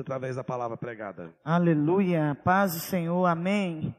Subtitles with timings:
[0.00, 1.34] através da palavra pregada.
[1.44, 2.36] Aleluia.
[2.44, 3.26] Paz do Senhor.
[3.26, 3.94] Amém.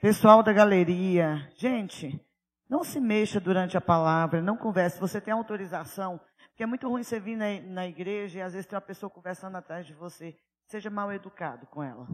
[0.00, 2.18] Pessoal da galeria, gente,
[2.66, 4.98] não se mexa durante a palavra, não converse.
[4.98, 8.66] Você tem autorização, porque é muito ruim você vir na, na igreja e às vezes
[8.66, 10.34] tem uma pessoa conversando atrás de você.
[10.64, 12.06] Seja mal educado com ela.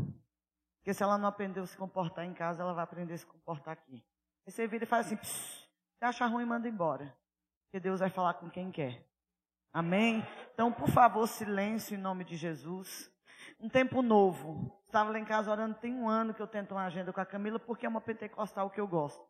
[0.79, 3.27] Porque se ela não aprendeu a se comportar em casa, ela vai aprender a se
[3.27, 4.05] comportar aqui.
[4.45, 7.17] E você vira e faz assim, se acha ruim, manda embora.
[7.65, 9.06] Porque Deus vai falar com quem quer.
[9.77, 10.27] Amém?
[10.55, 13.13] Então, por favor, silêncio em nome de Jesus.
[13.61, 14.75] Um tempo novo.
[14.87, 17.27] Estava lá em casa orando, tem um ano que eu tento uma agenda com a
[17.27, 19.23] Camila, porque é uma pentecostal que eu gosto.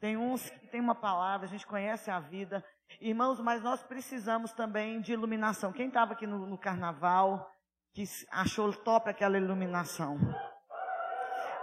[0.00, 2.64] Tem uns que tem uma palavra, a gente conhece a vida.
[3.00, 5.72] Irmãos, mas nós precisamos também de iluminação.
[5.72, 7.48] Quem estava aqui no, no carnaval,
[7.92, 8.02] que
[8.32, 10.18] achou top aquela iluminação?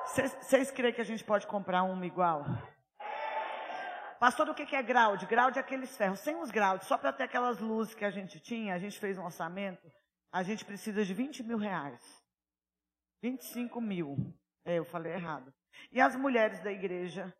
[0.05, 2.45] Vocês creem que a gente pode comprar uma igual?
[4.21, 5.25] Pastor, o que é graude?
[5.25, 6.19] Graude é aqueles ferros.
[6.19, 9.17] Sem os graudes, só para ter aquelas luzes que a gente tinha, a gente fez
[9.17, 9.91] um orçamento,
[10.31, 12.23] a gente precisa de 20 mil reais.
[13.23, 14.15] 25 mil.
[14.63, 15.51] É, eu falei errado.
[15.91, 17.35] E as mulheres da igreja,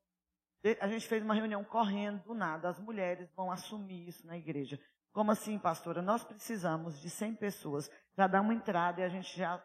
[0.80, 2.70] a gente fez uma reunião correndo do nada.
[2.70, 4.80] As mulheres vão assumir isso na igreja.
[5.14, 6.02] Como assim, pastora?
[6.02, 9.64] Nós precisamos de 100 pessoas para dar uma entrada e a gente já,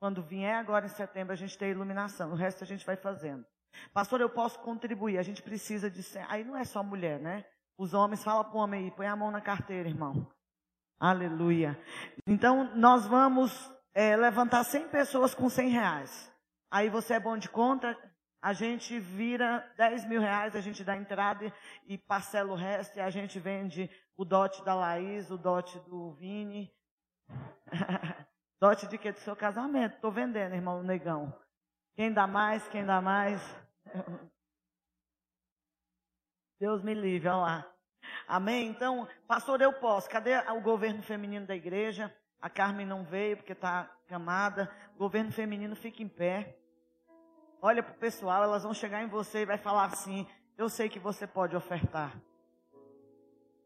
[0.00, 2.32] quando vier agora em setembro, a gente tem iluminação.
[2.32, 3.46] O resto a gente vai fazendo.
[3.92, 5.18] Pastor, eu posso contribuir.
[5.18, 6.02] A gente precisa de.
[6.28, 7.44] Aí não é só mulher, né?
[7.78, 10.26] Os homens, fala para o homem aí, põe a mão na carteira, irmão.
[10.98, 11.78] Aleluia.
[12.26, 13.52] Então, nós vamos
[13.94, 16.32] é, levantar 100 pessoas com 100 reais.
[16.70, 17.96] Aí você é bom de conta,
[18.42, 21.52] a gente vira 10 mil reais, a gente dá entrada
[21.86, 26.12] e parcela o resto, e a gente vende o dote da Laís, o dote do
[26.12, 26.72] Vini.
[28.60, 29.12] dote de que?
[29.12, 29.96] Do seu casamento.
[29.96, 31.36] Estou vendendo, irmão negão.
[31.94, 33.40] Quem dá mais, quem dá mais.
[36.58, 37.72] Deus me livre, olha lá.
[38.26, 38.68] Amém?
[38.68, 40.08] Então, pastor, eu posso.
[40.08, 42.14] Cadê o governo feminino da igreja?
[42.40, 44.70] A Carmen não veio porque está camada.
[44.94, 46.56] O governo feminino fica em pé.
[47.60, 50.88] Olha para o pessoal, elas vão chegar em você e vai falar assim: Eu sei
[50.88, 52.16] que você pode ofertar.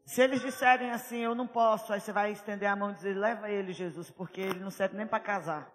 [0.05, 3.15] Se eles disserem assim, eu não posso, aí você vai estender a mão e dizer:
[3.15, 5.71] Leva ele, Jesus, porque ele não serve nem para casar.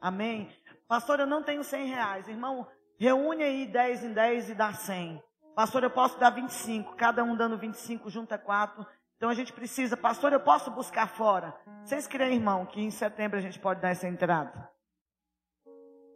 [0.00, 0.50] Amém?
[0.88, 2.26] Pastor, eu não tenho 100 reais.
[2.28, 2.66] Irmão,
[2.98, 5.22] reúne aí 10 em 10 e dá 100.
[5.54, 6.96] Pastor, eu posso dar 25.
[6.96, 8.86] Cada um dando 25, junta 4.
[9.16, 9.98] Então a gente precisa.
[9.98, 11.54] Pastor, eu posso buscar fora.
[11.84, 14.70] Vocês creem, irmão, que em setembro a gente pode dar essa entrada?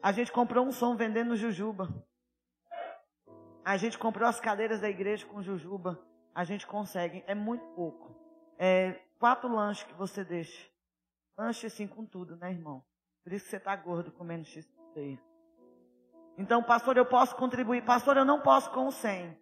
[0.02, 1.88] A gente comprou um som vendendo Jujuba.
[3.62, 6.00] A gente comprou as cadeiras da igreja com Jujuba.
[6.34, 7.22] A gente consegue.
[7.26, 8.16] É muito pouco.
[8.58, 10.66] É quatro lanches que você deixa.
[11.36, 12.82] Lanche assim com tudo, né, irmão?
[13.22, 14.68] Por isso que você está gordo comendo x
[16.36, 17.84] Então, pastor, eu posso contribuir.
[17.84, 19.36] Pastor, eu não posso com 100.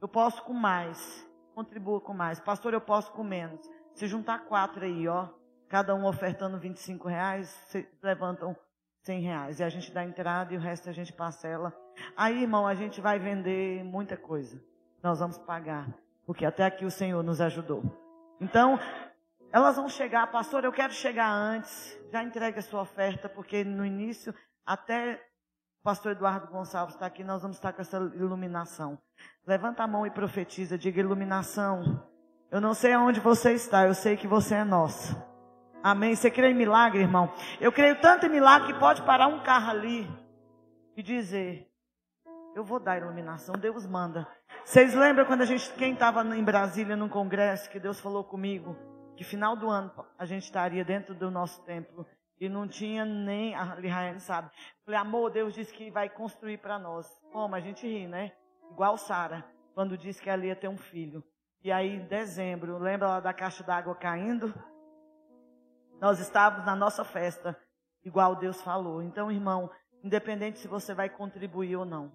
[0.00, 1.26] Eu posso com mais.
[1.54, 2.38] Contribua com mais.
[2.38, 3.60] Pastor, eu posso com menos.
[3.94, 5.28] Se juntar quatro aí, ó.
[5.68, 7.54] Cada um ofertando 25 reais,
[8.02, 8.56] levantam
[9.02, 9.60] 100 reais.
[9.60, 11.76] E a gente dá entrada e o resto a gente parcela.
[12.16, 14.62] Aí, irmão, a gente vai vender muita coisa.
[15.02, 15.88] Nós vamos pagar.
[16.24, 17.82] Porque até aqui o Senhor nos ajudou.
[18.40, 18.78] Então,
[19.50, 21.98] elas vão chegar, pastor, eu quero chegar antes.
[22.12, 25.14] Já entregue a sua oferta, porque no início, até
[25.80, 28.98] o pastor Eduardo Gonçalves está aqui, nós vamos estar com essa iluminação.
[29.46, 32.06] Levanta a mão e profetiza, diga iluminação.
[32.50, 35.26] Eu não sei aonde você está, eu sei que você é nossa.
[35.82, 36.14] Amém.
[36.14, 37.32] Você crê em milagre, irmão?
[37.60, 40.10] Eu creio tanto em milagre que pode parar um carro ali
[40.96, 41.70] e dizer:
[42.54, 43.54] Eu vou dar iluminação.
[43.54, 44.26] Deus manda.
[44.64, 48.76] Vocês lembram quando a gente, quem estava em Brasília num congresso, que Deus falou comigo?
[49.18, 52.06] Que final do ano a gente estaria dentro do nosso templo
[52.40, 54.48] e não tinha nem, a Lihaiane sabe.
[54.84, 57.20] Falei, amor, Deus disse que vai construir para nós.
[57.32, 57.52] Como?
[57.52, 58.30] A gente ri, né?
[58.70, 61.24] Igual Sara, quando disse que ela ia ter um filho.
[61.64, 64.54] E aí, em dezembro, lembra lá da caixa d'água caindo?
[66.00, 67.60] Nós estávamos na nossa festa,
[68.04, 69.02] igual Deus falou.
[69.02, 69.68] Então, irmão,
[70.04, 72.12] independente se você vai contribuir ou não,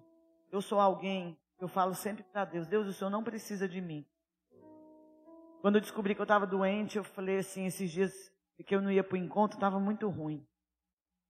[0.50, 4.06] eu sou alguém, eu falo sempre para Deus: Deus, o Senhor não precisa de mim.
[5.64, 8.30] Quando eu descobri que eu estava doente, eu falei assim, esses dias
[8.66, 10.46] que eu não ia para o encontro, estava muito ruim.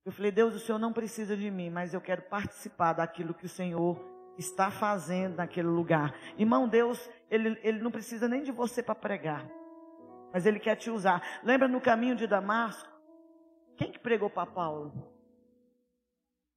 [0.04, 3.46] Eu falei, Deus, o Senhor não precisa de mim, mas eu quero participar daquilo que
[3.46, 3.96] o Senhor
[4.36, 6.12] está fazendo naquele lugar.
[6.36, 9.48] Irmão, Deus, Ele, ele não precisa nem de você para pregar,
[10.32, 11.22] mas Ele quer te usar.
[11.44, 12.90] Lembra no caminho de Damasco?
[13.76, 15.14] Quem que pregou para Paulo?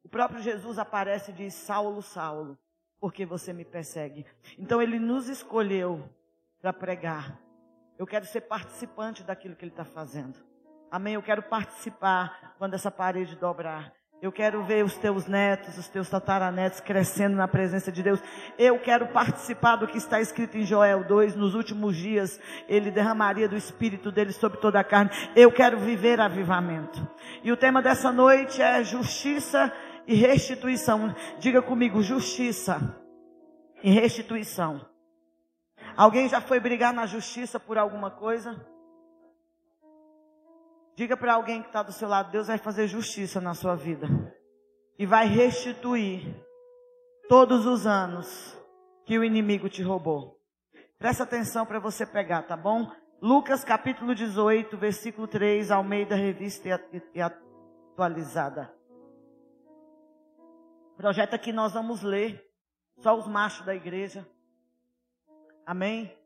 [0.03, 2.57] O próprio Jesus aparece e diz: Saulo, Saulo,
[2.99, 4.25] porque você me persegue.
[4.57, 6.09] Então Ele nos escolheu
[6.59, 7.45] para pregar.
[7.97, 10.35] Eu quero ser participante daquilo que Ele está fazendo.
[10.91, 11.15] Amém?
[11.15, 13.91] Eu quero participar quando essa parede dobrar.
[14.19, 18.19] Eu quero ver os teus netos, os teus tataranetos crescendo na presença de Deus.
[18.57, 21.35] Eu quero participar do que está escrito em Joel 2.
[21.35, 25.11] Nos últimos dias, ele derramaria do espírito dele sobre toda a carne.
[25.35, 27.07] Eu quero viver avivamento.
[27.43, 29.71] E o tema dessa noite é justiça
[30.07, 31.13] e restituição.
[31.37, 32.99] Diga comigo, justiça
[33.83, 34.81] e restituição.
[35.97, 38.55] Alguém já foi brigar na justiça por alguma coisa?
[40.95, 44.07] Diga para alguém que está do seu lado: Deus vai fazer justiça na sua vida
[44.99, 46.39] e vai restituir
[47.27, 48.55] todos os anos
[49.05, 50.39] que o inimigo te roubou.
[50.99, 52.91] Presta atenção para você pegar, tá bom?
[53.19, 56.79] Lucas capítulo 18, versículo 3, Almeida Revista
[57.15, 58.71] e Atualizada.
[60.95, 62.43] Projeto aqui nós vamos ler
[62.99, 64.27] só os machos da igreja.
[65.67, 66.17] Amém?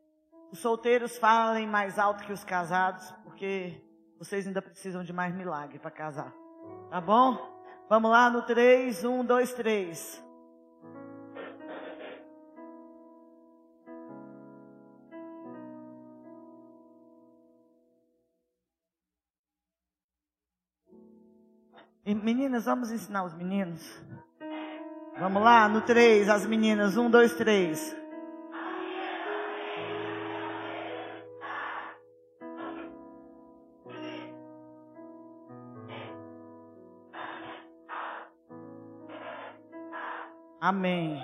[0.52, 3.74] Os solteiros falem mais alto que os casados, porque
[4.16, 6.32] vocês ainda precisam de mais milagre para casar.
[6.88, 7.36] Tá bom?
[7.88, 10.24] Vamos lá no 3, 1, 2, 3.
[22.04, 24.00] E meninas, vamos ensinar os meninos?
[25.18, 26.96] Vamos lá, no 3, as meninas.
[26.96, 28.01] 1, 2, 3.
[40.62, 41.20] Amém.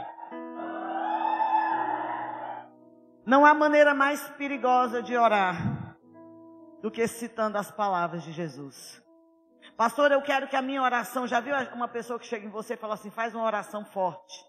[3.24, 5.96] Não há maneira mais perigosa de orar
[6.82, 9.00] do que citando as palavras de Jesus.
[9.76, 12.74] Pastor, eu quero que a minha oração, já viu uma pessoa que chega em você
[12.74, 14.44] e fala assim, faz uma oração forte.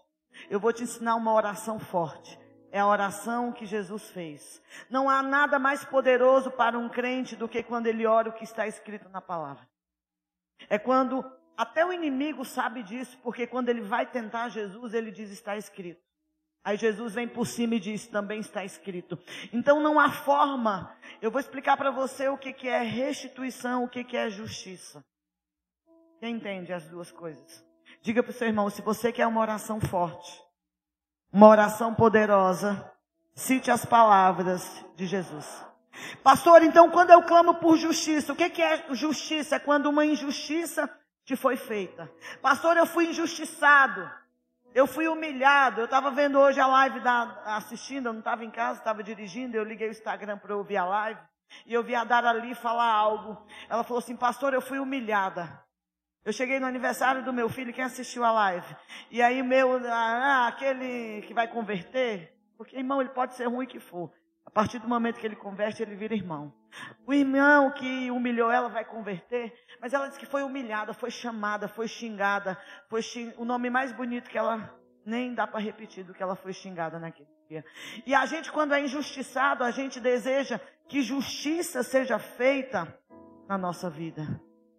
[0.50, 2.36] Eu vou te ensinar uma oração forte.
[2.72, 4.60] É a oração que Jesus fez.
[4.90, 8.42] Não há nada mais poderoso para um crente do que quando ele ora o que
[8.42, 9.64] está escrito na palavra.
[10.68, 11.24] É quando
[11.60, 16.00] até o inimigo sabe disso, porque quando ele vai tentar Jesus, ele diz: está escrito.
[16.64, 19.18] Aí Jesus vem por cima e diz: também está escrito.
[19.52, 20.96] Então não há forma.
[21.20, 25.04] Eu vou explicar para você o que, que é restituição, o que, que é justiça.
[26.18, 27.62] Quem entende as duas coisas?
[28.00, 30.42] Diga para o seu irmão: se você quer uma oração forte,
[31.30, 32.90] uma oração poderosa,
[33.34, 35.62] cite as palavras de Jesus.
[36.22, 39.56] Pastor, então quando eu clamo por justiça, o que, que é justiça?
[39.56, 40.88] É quando uma injustiça
[41.30, 42.10] te foi feita.
[42.42, 44.10] Pastor, eu fui injustiçado.
[44.74, 45.80] Eu fui humilhado.
[45.80, 49.56] Eu estava vendo hoje a live da, assistindo, eu não estava em casa, estava dirigindo,
[49.56, 51.20] eu liguei o Instagram para ouvir a live.
[51.66, 53.46] E eu vi a Dara ali falar algo.
[53.68, 55.64] Ela falou assim, pastor, eu fui humilhada.
[56.24, 58.76] Eu cheguei no aniversário do meu filho, quem assistiu a live?
[59.10, 63.80] E aí meu, ah, aquele que vai converter, porque irmão, ele pode ser ruim que
[63.80, 64.12] for.
[64.44, 66.52] A partir do momento que ele converte, ele vira irmão.
[67.06, 71.68] O irmão que humilhou ela vai converter, mas ela disse que foi humilhada, foi chamada,
[71.68, 72.58] foi xingada,
[72.88, 73.32] foi xing...
[73.36, 76.98] o nome mais bonito que ela nem dá para repetir do que ela foi xingada
[76.98, 77.64] naquele dia.
[78.06, 80.58] E a gente, quando é injustiçado, a gente deseja
[80.88, 82.92] que justiça seja feita
[83.48, 84.22] na nossa vida.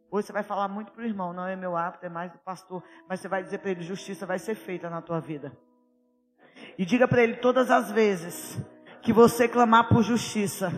[0.10, 2.40] Hoje você vai falar muito para o irmão, não é meu hábito, é mais do
[2.40, 5.58] pastor, mas você vai dizer para ele: justiça vai ser feita na tua vida.
[6.78, 8.60] E diga para ele todas as vezes
[9.02, 10.72] que você clamar por justiça,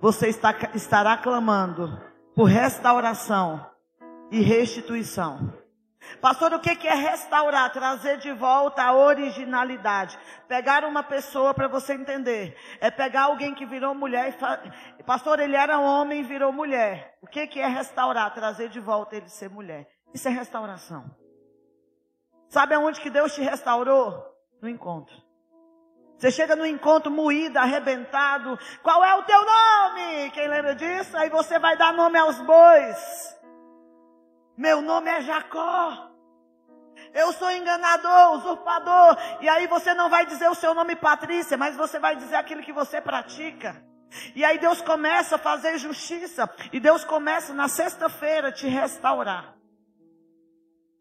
[0.00, 2.00] você está, estará clamando
[2.34, 3.64] por restauração
[4.30, 5.52] e restituição.
[6.20, 7.72] Pastor, o que é restaurar?
[7.72, 10.16] Trazer de volta a originalidade.
[10.46, 12.56] Pegar uma pessoa para você entender.
[12.80, 14.62] É pegar alguém que virou mulher e fa...
[15.04, 17.18] Pastor, ele era homem e virou mulher.
[17.20, 18.32] O que é restaurar?
[18.32, 19.88] Trazer de volta ele ser mulher.
[20.14, 21.04] Isso é restauração.
[22.48, 24.24] Sabe aonde que Deus te restaurou?
[24.62, 25.25] No encontro.
[26.16, 28.58] Você chega no encontro moído, arrebentado.
[28.82, 30.30] Qual é o teu nome?
[30.30, 31.16] Quem lembra disso?
[31.16, 33.36] Aí você vai dar nome aos bois.
[34.56, 36.10] Meu nome é Jacó.
[37.12, 39.18] Eu sou enganador, usurpador.
[39.40, 42.62] E aí você não vai dizer o seu nome Patrícia, mas você vai dizer aquilo
[42.62, 43.76] que você pratica.
[44.34, 46.48] E aí Deus começa a fazer justiça.
[46.72, 49.55] E Deus começa na sexta-feira te restaurar.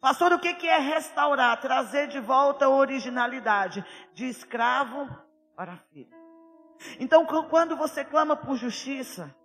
[0.06, 1.60] Pastor, o que é restaurar?
[1.60, 3.84] Trazer de volta a originalidade
[4.14, 5.10] de escravo
[5.56, 6.14] para filho.
[7.00, 9.36] Então, quando você clama por justiça,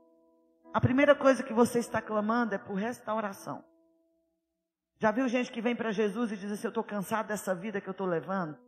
[0.75, 3.65] a primeira coisa que você está clamando é por restauração.
[4.99, 7.81] Já viu gente que vem para Jesus e diz assim: Eu estou cansado dessa vida
[7.81, 8.59] que eu estou levando?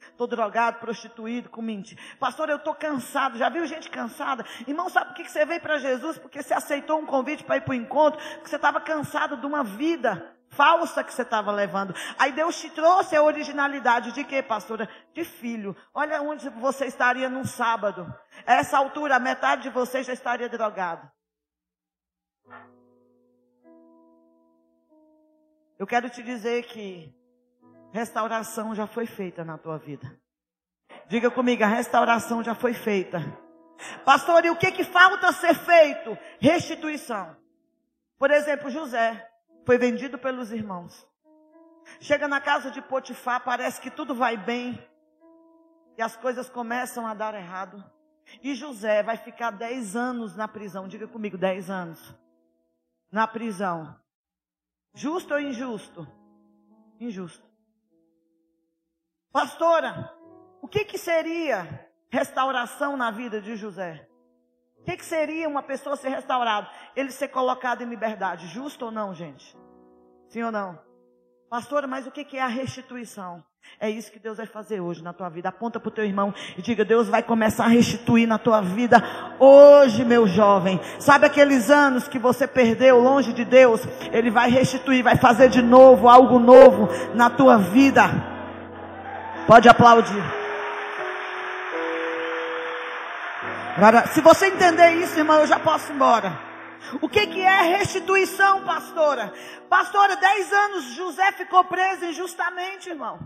[0.00, 2.00] Estou drogado, prostituído, com mentira.
[2.18, 3.36] Pastor, eu estou cansado.
[3.36, 4.42] Já viu gente cansada?
[4.66, 6.16] Irmão, sabe por que você veio para Jesus?
[6.16, 9.44] Porque você aceitou um convite para ir para o encontro, porque você estava cansado de
[9.44, 11.94] uma vida falsa que você estava levando.
[12.18, 14.88] Aí Deus te trouxe a originalidade de quê, pastora?
[15.12, 15.76] De filho.
[15.92, 18.06] Olha onde você estaria num sábado.
[18.46, 21.10] A essa altura, metade de você já estaria drogado.
[25.78, 27.12] Eu quero te dizer que
[27.92, 30.16] restauração já foi feita na tua vida.
[31.08, 33.18] Diga comigo, a restauração já foi feita.
[34.04, 36.16] Pastor, e o que que falta ser feito?
[36.40, 37.36] Restituição.
[38.16, 39.31] Por exemplo, José
[39.64, 41.06] foi vendido pelos irmãos.
[42.00, 44.78] Chega na casa de Potifar, parece que tudo vai bem.
[45.96, 47.84] E as coisas começam a dar errado.
[48.42, 50.88] E José vai ficar dez anos na prisão.
[50.88, 52.14] Diga comigo, dez anos.
[53.10, 53.94] Na prisão.
[54.94, 56.06] Justo ou injusto?
[56.98, 57.46] Injusto.
[59.30, 60.12] Pastora,
[60.60, 64.08] o que, que seria restauração na vida de José?
[64.82, 66.68] O que, que seria uma pessoa ser restaurada?
[66.96, 68.48] Ele ser colocado em liberdade.
[68.48, 69.56] Justo ou não, gente?
[70.28, 70.76] Sim ou não?
[71.48, 73.44] Pastora, mas o que, que é a restituição?
[73.78, 75.50] É isso que Deus vai fazer hoje na tua vida.
[75.50, 79.00] Aponta para o teu irmão e diga: Deus vai começar a restituir na tua vida
[79.38, 80.80] hoje, meu jovem.
[80.98, 83.82] Sabe aqueles anos que você perdeu longe de Deus?
[84.12, 88.02] Ele vai restituir, vai fazer de novo algo novo na tua vida.
[89.46, 90.41] Pode aplaudir.
[93.76, 96.38] Agora, se você entender isso, irmão, eu já posso ir embora.
[97.00, 99.32] O que, que é restituição, pastora?
[99.68, 103.18] Pastora, dez anos José ficou preso injustamente, irmão.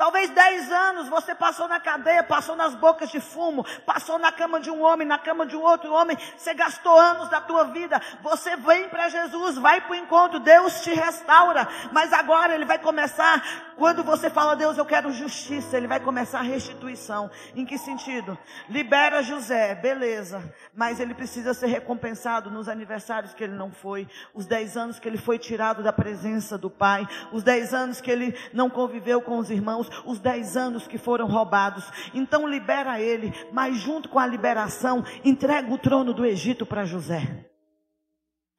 [0.00, 4.58] Talvez 10 anos você passou na cadeia, passou nas bocas de fumo, passou na cama
[4.58, 8.00] de um homem, na cama de um outro homem, você gastou anos da tua vida.
[8.22, 11.68] Você vem para Jesus, vai para o encontro, Deus te restaura.
[11.92, 16.38] Mas agora Ele vai começar, quando você fala, Deus, eu quero justiça, Ele vai começar
[16.38, 17.30] a restituição.
[17.54, 18.38] Em que sentido?
[18.70, 20.42] Libera José, beleza,
[20.74, 25.06] mas ele precisa ser recompensado nos aniversários que ele não foi, os 10 anos que
[25.06, 29.36] ele foi tirado da presença do Pai, os 10 anos que ele não conviveu com
[29.36, 31.90] os irmãos os dez anos que foram roubados.
[32.14, 37.46] Então libera ele, mas junto com a liberação, entrega o trono do Egito para José.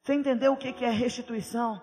[0.02, 1.80] Você entendeu o que é restituição?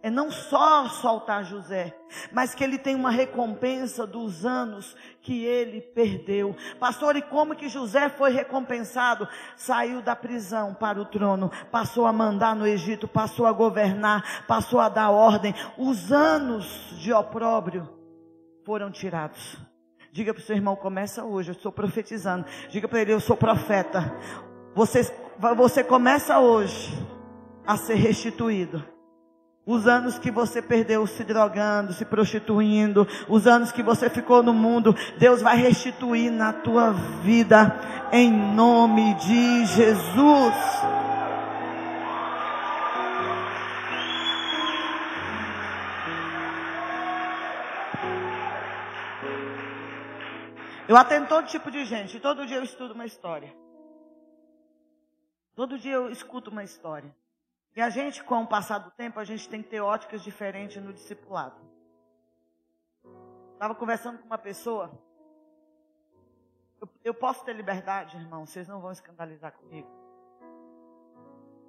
[0.00, 1.92] É não só soltar José,
[2.30, 6.54] mas que ele tem uma recompensa dos anos que ele perdeu.
[6.78, 9.28] Pastor, e como que José foi recompensado?
[9.56, 14.78] Saiu da prisão para o trono, passou a mandar no Egito, passou a governar, passou
[14.78, 15.52] a dar ordem.
[15.76, 17.97] Os anos de opróbrio
[18.68, 19.56] foram tirados.
[20.12, 22.44] Diga para o seu irmão, começa hoje, eu estou profetizando.
[22.68, 24.14] Diga para ele, eu sou profeta.
[24.74, 25.10] Você,
[25.56, 26.92] você começa hoje
[27.66, 28.84] a ser restituído.
[29.64, 34.52] Os anos que você perdeu se drogando, se prostituindo, os anos que você ficou no
[34.52, 37.74] mundo, Deus vai restituir na tua vida,
[38.12, 40.54] em nome de Jesus.
[50.88, 52.18] Eu atendo todo tipo de gente.
[52.18, 53.54] Todo dia eu estudo uma história.
[55.54, 57.14] Todo dia eu escuto uma história.
[57.76, 60.82] E a gente, com o passar do tempo, a gente tem que ter óticas diferentes
[60.82, 61.60] no discipulado.
[63.52, 64.90] Estava conversando com uma pessoa.
[66.80, 68.46] Eu, eu posso ter liberdade, irmão.
[68.46, 69.88] Vocês não vão escandalizar comigo.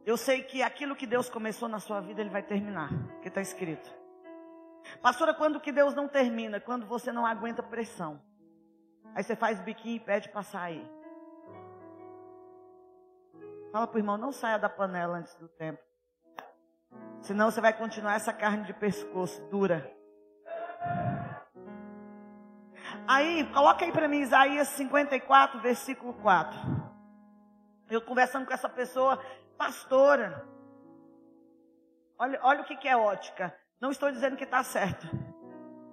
[0.05, 2.89] Eu sei que aquilo que Deus começou na sua vida, Ele vai terminar.
[3.21, 3.93] Que está escrito.
[5.01, 6.61] Pastora, quando que Deus não termina?
[6.61, 8.21] Quando você não aguenta pressão.
[9.15, 10.89] Aí você faz biquinho e pede para sair.
[13.71, 15.81] Fala para o irmão, não saia da panela antes do tempo.
[17.21, 19.91] Senão você vai continuar essa carne de pescoço dura.
[23.07, 26.59] Aí, coloca aí para mim Isaías 54, versículo 4.
[27.89, 29.19] Eu conversando com essa pessoa,
[29.57, 30.47] pastora.
[32.17, 33.55] Olha, olha o que, que é ótica.
[33.79, 35.07] Não estou dizendo que está certo.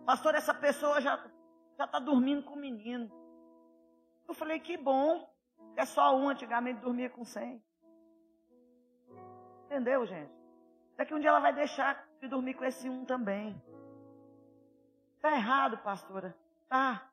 [0.04, 1.18] Pastor, essa pessoa já
[1.76, 3.10] já está dormindo com o menino.
[4.26, 5.28] Eu falei, que bom.
[5.76, 7.62] É só um, antigamente dormia com cem.
[9.66, 10.32] Entendeu, gente?
[10.96, 13.60] Daqui um dia ela vai deixar de dormir com esse um também.
[15.16, 16.36] Está errado, pastora.
[16.68, 17.10] Tá.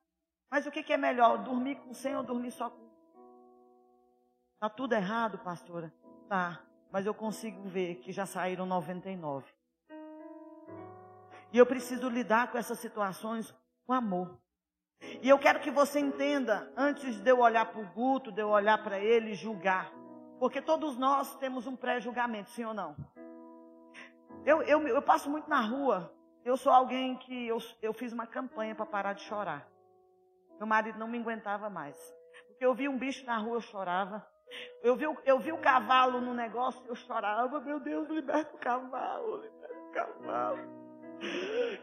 [0.50, 1.44] Mas o que, que é melhor?
[1.44, 2.84] Dormir com cem ou dormir só com
[4.54, 5.94] Está tudo errado, pastora?
[6.30, 6.64] Tá.
[6.90, 9.46] Mas eu consigo ver que já saíram 99.
[11.52, 13.54] E eu preciso lidar com essas situações
[13.86, 14.40] com amor.
[15.22, 18.50] E eu quero que você entenda, antes de eu olhar para o Guto, de eu
[18.50, 19.92] olhar para ele e julgar.
[20.40, 22.96] Porque todos nós temos um pré-julgamento, sim ou não?
[24.46, 26.14] Eu, eu, eu passo muito na rua.
[26.44, 29.66] Eu sou alguém que eu, eu fiz uma campanha para parar de chorar.
[30.58, 31.98] Meu marido não me aguentava mais.
[32.48, 34.28] Porque eu vi um bicho na rua, eu chorava.
[34.82, 37.62] Eu vi, eu vi o cavalo no negócio, eu chorava.
[37.62, 40.84] Meu Deus, liberta o cavalo, liberta o cavalo.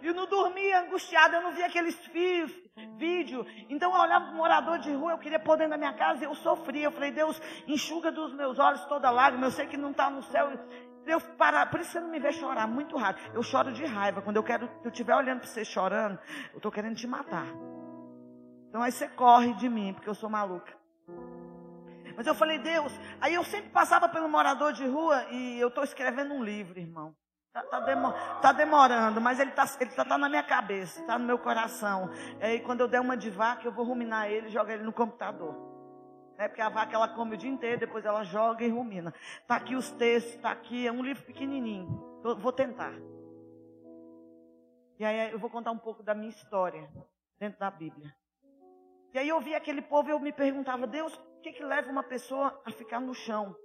[0.03, 2.53] E eu não dormia angustiada, eu não via aqueles fios,
[3.01, 3.47] vídeo.
[3.69, 6.27] Então eu olhava para morador de rua, eu queria pôr dentro da minha casa, e
[6.27, 6.85] eu sofria.
[6.85, 9.47] Eu falei, Deus, enxuga dos meus olhos toda lágrima.
[9.47, 10.51] Eu sei que não está no céu.
[11.07, 13.35] Eu parar, por isso você não me vê chorar muito rápido.
[13.35, 14.23] Eu choro de raiva.
[14.23, 16.19] Quando eu quero, eu estiver olhando para você chorando,
[16.53, 17.47] eu estou querendo te matar.
[18.69, 20.79] Então aí você corre de mim, porque eu sou maluca.
[22.17, 25.83] Mas eu falei, Deus, aí eu sempre passava pelo morador de rua e eu estou
[25.83, 27.15] escrevendo um livro, irmão.
[27.51, 31.19] Está tá, demo, tá demorando, mas ele está ele tá, tá na minha cabeça, está
[31.19, 32.09] no meu coração.
[32.41, 34.93] E quando eu der uma de vaca, eu vou ruminar ele e jogar ele no
[34.93, 35.57] computador.
[36.39, 39.13] É porque a vaca ela come o dia inteiro, depois ela joga e rumina.
[39.41, 42.21] Está aqui os textos, está aqui, é um livro pequenininho.
[42.25, 42.95] Eu vou tentar.
[44.97, 46.89] E aí eu vou contar um pouco da minha história
[47.37, 48.15] dentro da Bíblia.
[49.13, 51.91] E aí eu vi aquele povo e eu me perguntava, Deus, o que, que leva
[51.91, 53.57] uma pessoa a ficar no chão,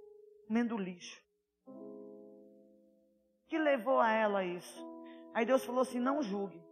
[0.48, 1.25] comendo lixo?
[3.46, 4.84] Que levou a ela isso?
[5.34, 6.64] Aí Deus falou assim: não julgue.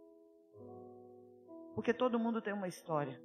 [1.73, 3.21] Porque todo mundo tem uma história.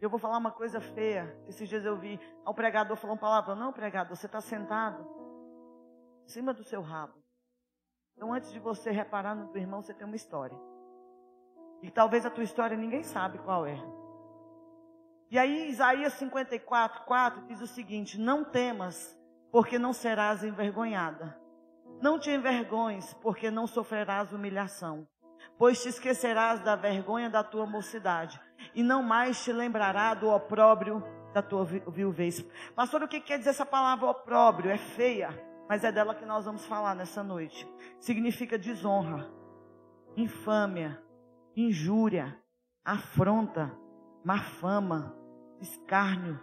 [0.00, 1.36] Eu vou falar uma coisa feia.
[1.46, 3.54] Esses dias eu vi ao pregador falando palavra.
[3.54, 5.06] Não, pregador, você está sentado
[6.24, 7.14] em cima do seu rabo.
[8.16, 10.58] Então, antes de você reparar no teu irmão, você tem uma história.
[11.82, 13.78] E talvez a tua história ninguém sabe qual é.
[15.30, 19.18] E aí, Isaías 54, 4 diz o seguinte: Não temas,
[19.50, 21.41] porque não serás envergonhada.
[22.02, 25.06] Não te envergonhes, porque não sofrerás humilhação.
[25.56, 28.40] Pois te esquecerás da vergonha da tua mocidade,
[28.74, 31.00] e não mais te lembrará do opróbrio
[31.32, 32.44] da tua viuvez.
[32.74, 34.72] Pastor, o que quer dizer essa palavra opróbrio?
[34.72, 35.30] É feia,
[35.68, 37.68] mas é dela que nós vamos falar nessa noite.
[38.00, 39.30] Significa desonra,
[40.16, 41.00] infâmia,
[41.56, 42.36] injúria,
[42.84, 43.70] afronta,
[44.24, 45.16] má fama,
[45.60, 46.40] escárnio,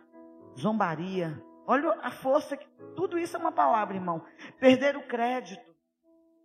[0.58, 1.44] zombaria.
[1.72, 4.26] Olha a força que tudo isso é uma palavra, irmão.
[4.60, 5.72] Perder o crédito.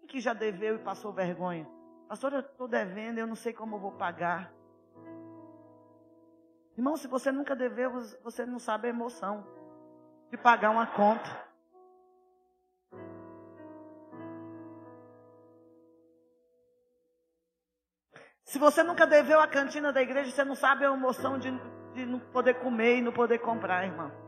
[0.01, 1.67] Quem que já deveu e passou vergonha?
[2.07, 4.53] Pastor, eu estou devendo, eu não sei como eu vou pagar.
[6.77, 7.91] Irmão, se você nunca deveu,
[8.23, 9.47] você não sabe a emoção
[10.31, 11.43] de pagar uma conta.
[18.43, 21.51] Se você nunca deveu a cantina da igreja, você não sabe a emoção de
[21.95, 24.24] de não poder comer e não poder comprar, irmão.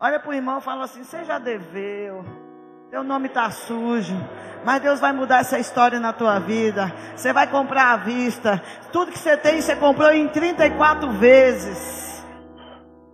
[0.00, 2.24] Olha para o irmão e fala assim: você já deveu,
[2.90, 4.14] teu nome está sujo,
[4.64, 6.92] mas Deus vai mudar essa história na tua vida.
[7.16, 8.62] Você vai comprar à vista.
[8.92, 12.24] Tudo que você tem, você comprou em 34 vezes.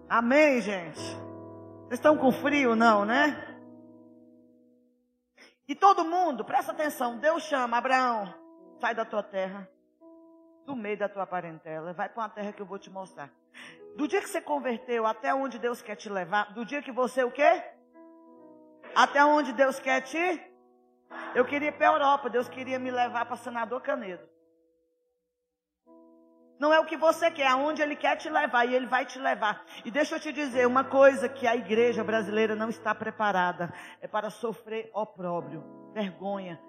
[0.08, 1.00] Amém, gente?
[1.00, 3.36] Vocês estão com frio, não, né?
[5.66, 8.32] E todo mundo, presta atenção: Deus chama Abraão,
[8.80, 9.68] sai da tua terra
[10.64, 11.92] do meio da tua parentela.
[11.92, 13.30] Vai para uma terra que eu vou te mostrar.
[13.96, 17.22] Do dia que você converteu até onde Deus quer te levar, do dia que você
[17.22, 17.62] o quê?
[18.94, 20.40] Até onde Deus quer te?
[21.34, 24.34] Eu queria ir para a Europa, Deus queria me levar para Senador Canedo.
[26.58, 29.04] Não é o que você quer, é aonde Ele quer te levar e Ele vai
[29.04, 29.64] te levar.
[29.84, 34.06] E deixa eu te dizer uma coisa que a igreja brasileira não está preparada: é
[34.06, 36.60] para sofrer opróbrio, vergonha,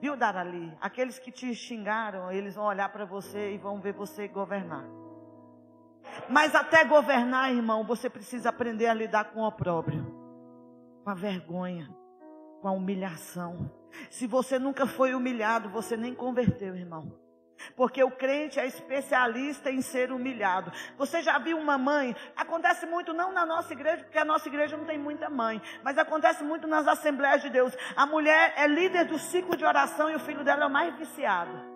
[0.00, 0.76] Viu, Darali?
[0.80, 4.84] Aqueles que te xingaram, eles vão olhar para você e vão ver você governar.
[6.28, 10.04] Mas até governar, irmão, você precisa aprender a lidar com o opróbrio,
[11.02, 11.88] com a vergonha,
[12.60, 13.70] com a humilhação.
[14.10, 17.25] Se você nunca foi humilhado, você nem converteu, irmão.
[17.74, 20.72] Porque o crente é especialista em ser humilhado.
[20.96, 22.14] Você já viu uma mãe?
[22.36, 25.98] Acontece muito não na nossa igreja, porque a nossa igreja não tem muita mãe, mas
[25.98, 27.76] acontece muito nas assembleias de Deus.
[27.94, 30.94] A mulher é líder do ciclo de oração e o filho dela é o mais
[30.96, 31.75] viciado.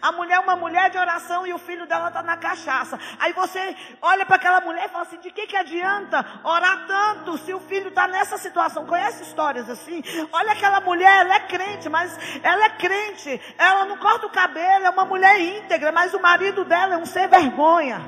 [0.00, 2.98] A mulher é uma mulher de oração e o filho dela está na cachaça.
[3.18, 7.38] Aí você olha para aquela mulher e fala assim: de que, que adianta orar tanto
[7.38, 8.86] se o filho está nessa situação?
[8.86, 10.02] Conhece histórias assim?
[10.32, 13.40] Olha aquela mulher, ela é crente, mas ela é crente.
[13.56, 17.06] Ela não corta o cabelo, é uma mulher íntegra, mas o marido dela é um
[17.06, 18.00] sem vergonha.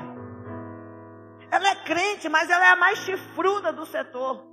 [1.51, 4.47] Ela é crente, mas ela é a mais chifruda do setor.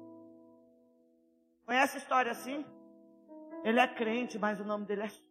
[1.67, 2.65] Conhece história assim?
[3.65, 5.26] Ele é crente, mas o nome dele é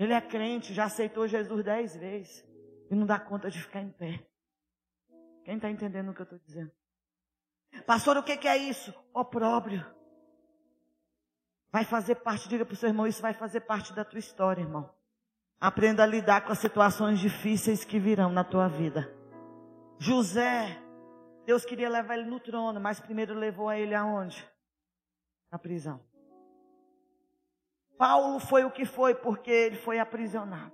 [0.00, 2.42] ele é crente, já aceitou Jesus dez vezes
[2.90, 4.26] e não dá conta de ficar em pé.
[5.44, 6.72] Quem está entendendo o que eu estou dizendo?
[7.86, 8.94] Pastor, o que, que é isso?
[9.12, 9.84] Opróbrio.
[11.70, 14.62] Vai fazer parte, diga para o seu irmão, isso vai fazer parte da tua história,
[14.62, 14.90] irmão.
[15.60, 19.14] Aprenda a lidar com as situações difíceis que virão na tua vida.
[19.98, 20.82] José,
[21.44, 24.48] Deus queria levar ele no trono, mas primeiro levou a ele aonde?
[25.52, 26.02] Na prisão.
[28.00, 30.72] Paulo foi o que foi porque ele foi aprisionado.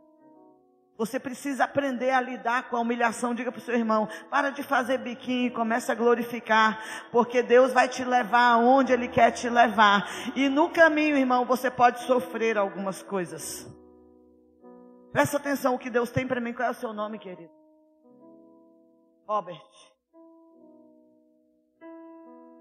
[0.97, 3.35] Você precisa aprender a lidar com a humilhação.
[3.35, 7.73] Diga para o seu irmão: para de fazer biquinho e comece a glorificar, porque Deus
[7.73, 10.09] vai te levar aonde Ele quer te levar.
[10.37, 13.69] E no caminho, irmão, você pode sofrer algumas coisas.
[15.11, 16.53] Presta atenção o que Deus tem para mim.
[16.53, 17.51] Qual é o seu nome, querido?
[19.27, 19.95] Robert.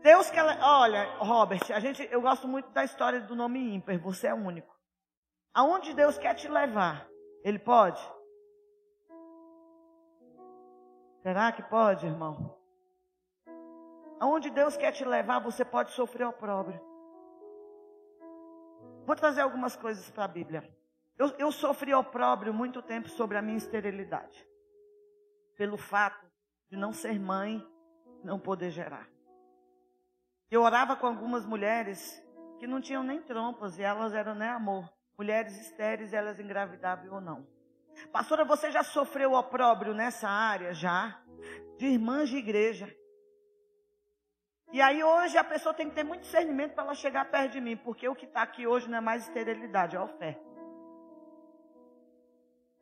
[0.06, 0.44] Deus quer.
[0.62, 3.98] Olha, Robert, a gente, eu gosto muito da história do nome ímpar.
[3.98, 4.72] Você é único.
[5.52, 7.10] Aonde Deus quer te levar,
[7.44, 8.00] Ele pode?
[11.24, 12.56] Será que pode, irmão?
[14.20, 16.80] Aonde Deus quer te levar, você pode sofrer opróbrio.
[19.08, 20.72] Vou trazer algumas coisas para a Bíblia.
[21.18, 24.48] Eu, eu sofri opróbrio muito tempo sobre a minha esterilidade.
[25.58, 26.24] Pelo fato
[26.70, 27.68] de não ser mãe,
[28.24, 29.15] não poder gerar.
[30.50, 32.22] Eu orava com algumas mulheres
[32.60, 34.92] que não tinham nem trompas e elas eram nem amor.
[35.18, 37.48] Mulheres estéreis, elas engravidavam ou não.
[38.12, 40.74] Pastora, você já sofreu opróbrio nessa área?
[40.74, 41.20] Já.
[41.78, 42.94] De irmãs de igreja.
[44.72, 47.62] E aí hoje a pessoa tem que ter muito discernimento para ela chegar perto de
[47.62, 50.44] mim, porque o que está aqui hoje não é mais esterilidade, é oferta.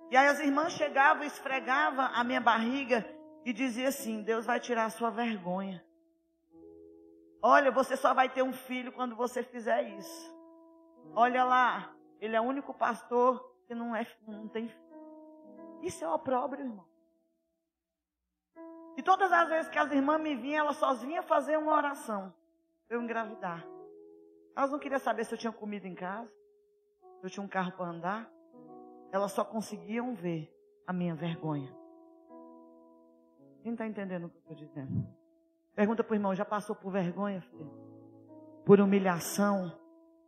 [0.09, 3.05] E aí as irmãs chegavam, esfregavam a minha barriga
[3.45, 5.83] e diziam assim: Deus vai tirar a sua vergonha.
[7.45, 10.33] Olha, você só vai ter um filho quando você fizer isso.
[11.13, 14.83] Olha lá, ele é o único pastor que não, é, não tem filho.
[15.81, 16.87] Isso é opróbrio, irmão.
[18.95, 22.33] E todas as vezes que as irmãs me vinham, elas só vinham fazer uma oração
[22.87, 23.67] para eu engravidar.
[24.55, 26.31] Elas não queriam saber se eu tinha comida em casa,
[27.19, 28.31] se eu tinha um carro para andar.
[29.11, 30.49] Elas só conseguiam ver
[30.87, 31.75] a minha vergonha.
[33.63, 35.22] Quem está entendendo o que eu estou dizendo?
[35.75, 37.71] Pergunta para o irmão, já passou por vergonha, filho?
[38.65, 39.71] Por humilhação?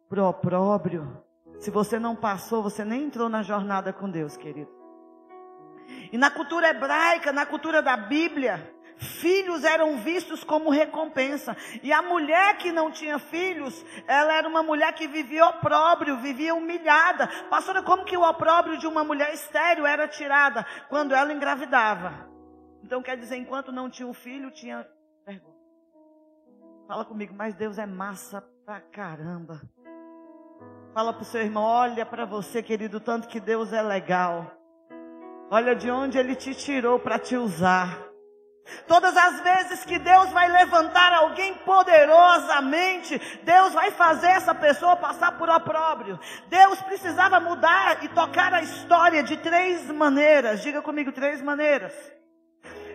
[0.10, 1.24] Por opróbrio?
[1.60, 4.72] Se você não passou, você nem entrou na jornada com Deus, querido.
[6.12, 11.56] E na cultura hebraica, na cultura da Bíblia, filhos eram vistos como recompensa.
[11.84, 16.56] E a mulher que não tinha filhos, ela era uma mulher que vivia opróbrio, vivia
[16.56, 17.28] humilhada.
[17.50, 20.66] Pastora, como que o opróbrio de uma mulher estéril era tirada?
[20.90, 22.28] Quando ela engravidava.
[22.84, 24.88] Então quer dizer, enquanto não tinha o filho, tinha.
[26.88, 29.60] Fala comigo, mas Deus é massa pra caramba.
[30.94, 34.52] Fala pro seu irmão, olha para você, querido, tanto que Deus é legal.
[35.50, 38.06] Olha de onde Ele te tirou para te usar.
[38.88, 45.38] Todas as vezes que Deus vai levantar alguém poderosamente, Deus vai fazer essa pessoa passar
[45.38, 46.20] por opróbrio.
[46.50, 50.62] Deus precisava mudar e tocar a história de três maneiras.
[50.62, 52.15] Diga comigo, três maneiras.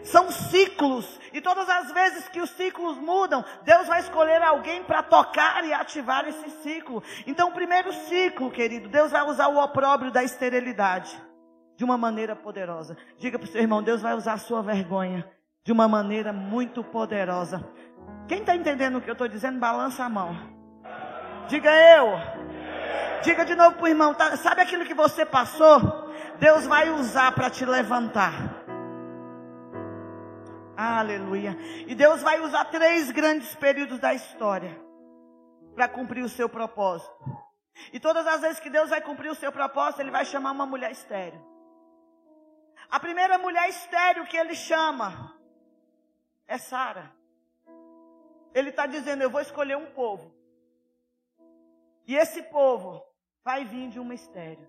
[0.05, 5.03] São ciclos, e todas as vezes que os ciclos mudam, Deus vai escolher alguém para
[5.03, 7.03] tocar e ativar esse ciclo.
[7.27, 11.11] Então, o primeiro ciclo, querido, Deus vai usar o opróbrio da esterilidade
[11.77, 12.97] de uma maneira poderosa.
[13.17, 15.27] Diga para o seu irmão: Deus vai usar a sua vergonha
[15.65, 17.65] de uma maneira muito poderosa.
[18.29, 20.37] Quem está entendendo o que eu estou dizendo, balança a mão.
[21.49, 22.13] Diga eu.
[23.23, 26.11] Diga de novo para o irmão: tá, sabe aquilo que você passou?
[26.39, 28.60] Deus vai usar para te levantar.
[30.83, 31.55] Aleluia.
[31.87, 34.75] E Deus vai usar três grandes períodos da história
[35.75, 37.13] para cumprir o seu propósito.
[37.93, 40.65] E todas as vezes que Deus vai cumprir o seu propósito, Ele vai chamar uma
[40.65, 41.45] mulher estéreo.
[42.91, 45.39] A primeira mulher estéreo que ele chama
[46.49, 47.13] é Sara.
[48.55, 50.35] Ele está dizendo: Eu vou escolher um povo.
[52.07, 53.05] E esse povo
[53.45, 54.67] vai vir de uma estéreo.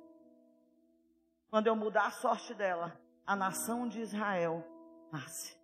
[1.50, 4.62] Quando eu mudar a sorte dela, a nação de Israel
[5.10, 5.61] nasce.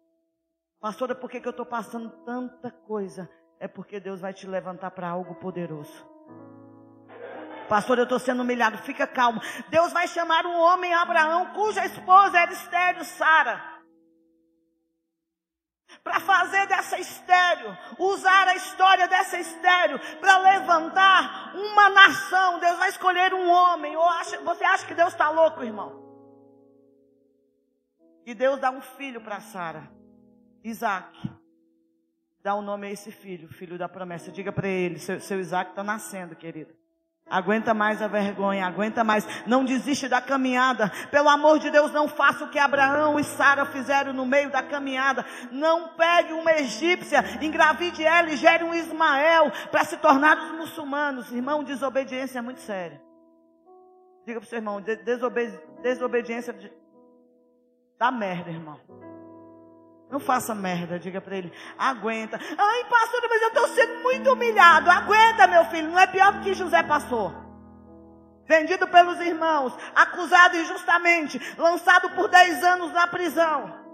[0.80, 3.30] Pastora, por que, que eu estou passando tanta coisa?
[3.60, 6.08] É porque Deus vai te levantar para algo poderoso.
[7.68, 8.78] Pastor, eu estou sendo humilhado.
[8.78, 9.42] Fica calmo.
[9.70, 13.76] Deus vai chamar um homem, Abraão, cuja esposa era estéreo, Sara.
[16.04, 22.60] Para fazer dessa estéreo, usar a história dessa estéreo, para levantar uma nação.
[22.60, 23.96] Deus vai escolher um homem.
[23.96, 26.06] Ou acha, você acha que Deus está louco, irmão?
[28.26, 29.90] E Deus dá um filho para Sara,
[30.70, 31.18] Isaac.
[32.44, 34.32] Dá o um nome a esse filho, filho da promessa.
[34.32, 36.74] Diga para ele: seu, seu Isaac está nascendo, querido.
[37.30, 39.28] Aguenta mais a vergonha, aguenta mais.
[39.46, 40.90] Não desiste da caminhada.
[41.12, 44.64] Pelo amor de Deus, não faça o que Abraão e Sara fizeram no meio da
[44.64, 45.26] caminhada.
[45.52, 51.30] Não pegue uma egípcia, engravide ela e gere um Ismael para se tornar os muçulmanos.
[51.32, 53.02] Irmão, desobediência é muito séria.
[54.26, 56.72] Diga para o seu irmão, desobedi desobediência de...
[57.98, 58.80] dá merda, irmão.
[60.10, 61.52] Não faça merda, diga para ele.
[61.78, 62.40] Aguenta.
[62.58, 64.90] Ai, pastor, mas eu estou sendo muito humilhado.
[64.90, 65.92] Aguenta, meu filho.
[65.92, 67.34] Não é pior do que José passou.
[68.46, 73.86] Vendido pelos irmãos, acusado injustamente, lançado por 10 anos na prisão.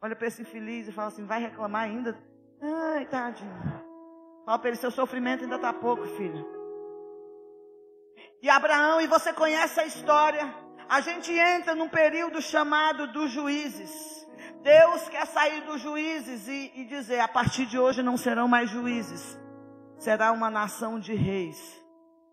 [0.00, 2.16] Olha para esse infeliz e fala assim: vai reclamar ainda?
[2.62, 3.82] Ai, tadinho.
[4.44, 6.46] Fala para ele: seu sofrimento ainda está pouco, filho.
[8.40, 14.26] E Abraão, e você conhece a história a gente entra num período chamado dos juízes.
[14.62, 18.70] Deus quer sair dos juízes e, e dizer: a partir de hoje não serão mais
[18.70, 19.38] juízes,
[19.98, 21.84] será uma nação de reis,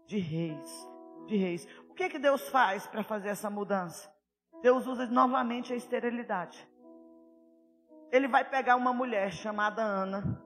[0.07, 0.87] de reis,
[1.27, 1.67] de reis.
[1.89, 4.11] O que, que Deus faz para fazer essa mudança?
[4.61, 6.67] Deus usa novamente a esterilidade.
[8.11, 10.41] Ele vai pegar uma mulher chamada Ana.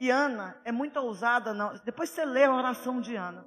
[0.00, 1.54] E Ana é muito ousada.
[1.54, 1.74] Não.
[1.84, 3.46] Depois você lê a oração de Ana.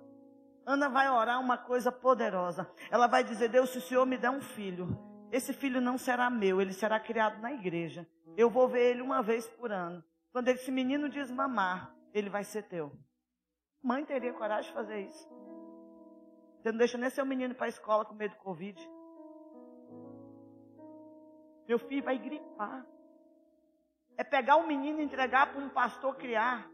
[0.66, 2.70] Ana vai orar uma coisa poderosa.
[2.90, 4.88] Ela vai dizer: Deus, se o Senhor me der um filho,
[5.32, 8.08] esse filho não será meu, ele será criado na igreja.
[8.38, 10.04] Eu vou ver ele uma vez por ano.
[10.32, 12.92] Quando esse menino desmamar, ele vai ser teu.
[13.84, 15.28] Mãe teria coragem de fazer isso.
[16.62, 18.80] Você não deixa nem seu menino para a escola com medo do Covid.
[21.68, 22.86] Meu filho vai gripar.
[24.18, 26.70] É pegar um menino e entregar para um pastor criar.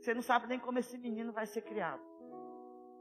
[0.00, 2.07] Você não sabe nem como esse menino vai ser criado.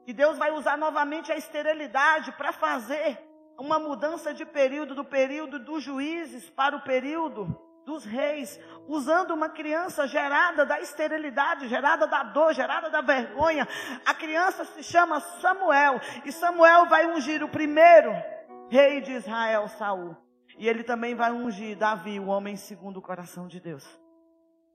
[0.08, 3.20] E Deus vai usar novamente a esterilidade para fazer
[3.60, 9.50] uma mudança de período, do período dos juízes para o período dos reis, usando uma
[9.50, 13.68] criança gerada da esterilidade, gerada da dor, gerada da vergonha.
[14.06, 18.14] A criança se chama Samuel, e Samuel vai ungir o primeiro
[18.70, 20.16] rei de Israel, Saul.
[20.58, 23.86] E ele também vai ungir Davi, o homem segundo o coração de Deus.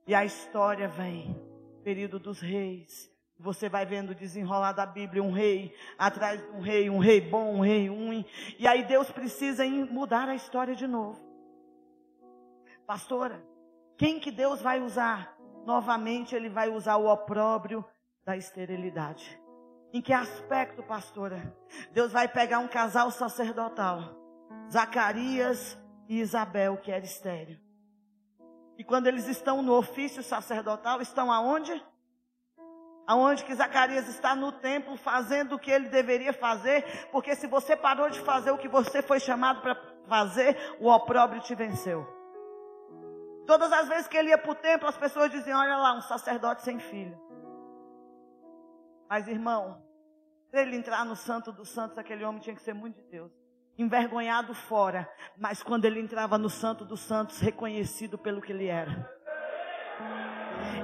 [0.07, 1.39] E a história vem,
[1.85, 3.12] período dos reis,
[3.43, 7.57] você vai vendo desenrolar da Bíblia um rei, atrás de um rei, um rei bom,
[7.57, 8.25] um rei ruim.
[8.57, 11.21] E aí Deus precisa mudar a história de novo.
[12.87, 13.45] Pastora,
[13.99, 15.37] quem que Deus vai usar?
[15.67, 17.85] Novamente ele vai usar o opróbrio
[18.25, 19.41] da esterilidade.
[19.93, 21.55] Em que aspecto, pastora?
[21.93, 24.17] Deus vai pegar um casal sacerdotal,
[24.71, 25.77] Zacarias
[26.09, 27.59] e Isabel, que era estéreo.
[28.79, 31.73] E quando eles estão no ofício sacerdotal, estão aonde?
[33.07, 37.77] Aonde que Zacarias está no templo fazendo o que ele deveria fazer, porque se você
[37.77, 42.07] parou de fazer o que você foi chamado para fazer, o opróbrio te venceu.
[43.47, 46.01] Todas as vezes que ele ia para o templo, as pessoas diziam: Olha lá, um
[46.01, 47.21] sacerdote sem filho.
[49.09, 49.83] Mas irmão,
[50.51, 53.33] para ele entrar no Santo dos Santos, aquele homem tinha que ser muito de Deus.
[53.77, 59.11] Envergonhado fora, mas quando ele entrava no Santo dos Santos, reconhecido pelo que ele era.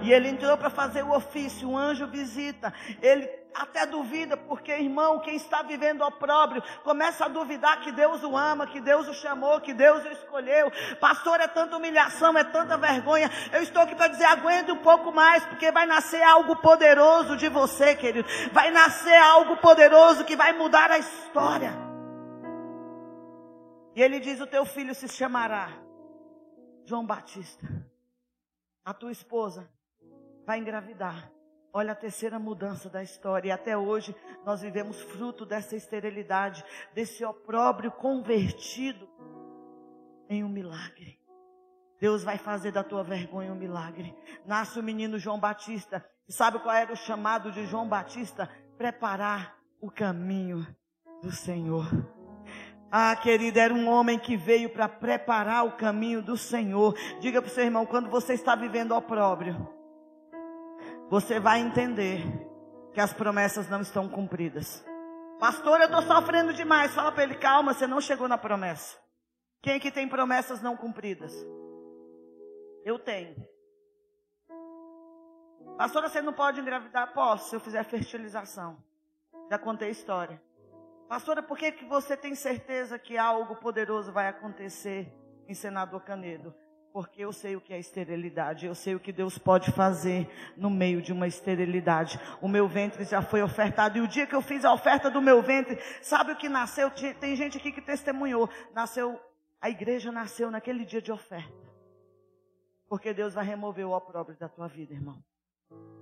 [0.02, 2.72] E ele entrou para fazer o ofício, um anjo visita.
[3.02, 8.36] Ele até duvida, porque, irmão, quem está vivendo opróbrio, começa a duvidar que Deus o
[8.36, 10.70] ama, que Deus o chamou, que Deus o escolheu.
[11.00, 13.30] Pastor, é tanta humilhação, é tanta vergonha.
[13.52, 17.48] Eu estou aqui para dizer, aguente um pouco mais, porque vai nascer algo poderoso de
[17.48, 18.28] você, querido.
[18.52, 21.72] Vai nascer algo poderoso que vai mudar a história.
[23.96, 25.70] E ele diz: O teu filho se chamará
[26.84, 27.66] João Batista.
[28.84, 29.68] A tua esposa
[30.48, 31.30] vai engravidar.
[31.74, 33.48] Olha a terceira mudança da história.
[33.48, 39.06] E até hoje nós vivemos fruto dessa esterilidade, desse opróbrio convertido
[40.26, 41.20] em um milagre.
[42.00, 44.16] Deus vai fazer da tua vergonha um milagre.
[44.46, 46.02] Nasce o menino João Batista.
[46.26, 48.48] E sabe qual era o chamado de João Batista?
[48.78, 50.66] Preparar o caminho
[51.22, 51.84] do Senhor.
[52.90, 56.94] Ah, querida, era um homem que veio para preparar o caminho do Senhor.
[57.20, 59.76] Diga para o seu irmão, quando você está vivendo opróbrio,
[61.10, 62.22] você vai entender
[62.92, 64.84] que as promessas não estão cumpridas.
[65.38, 66.94] Pastor, eu estou sofrendo demais.
[66.94, 68.98] Fala para ele, calma, você não chegou na promessa.
[69.62, 71.32] Quem é que tem promessas não cumpridas?
[72.84, 73.36] Eu tenho.
[75.76, 77.12] Pastora, você não pode engravidar?
[77.14, 78.82] Posso, se eu fizer fertilização.
[79.50, 80.42] Já contei a história.
[81.08, 85.10] Pastora, por que, que você tem certeza que algo poderoso vai acontecer
[85.46, 86.54] em Senador Canedo?
[86.98, 90.68] Porque eu sei o que é esterilidade, eu sei o que Deus pode fazer no
[90.68, 92.18] meio de uma esterilidade.
[92.42, 95.22] O meu ventre já foi ofertado, e o dia que eu fiz a oferta do
[95.22, 96.90] meu ventre, sabe o que nasceu?
[97.20, 98.50] Tem gente aqui que testemunhou.
[98.74, 99.16] Nasceu,
[99.60, 101.70] a igreja nasceu naquele dia de oferta.
[102.88, 105.22] Porque Deus vai remover o opróbrio da tua vida, irmão.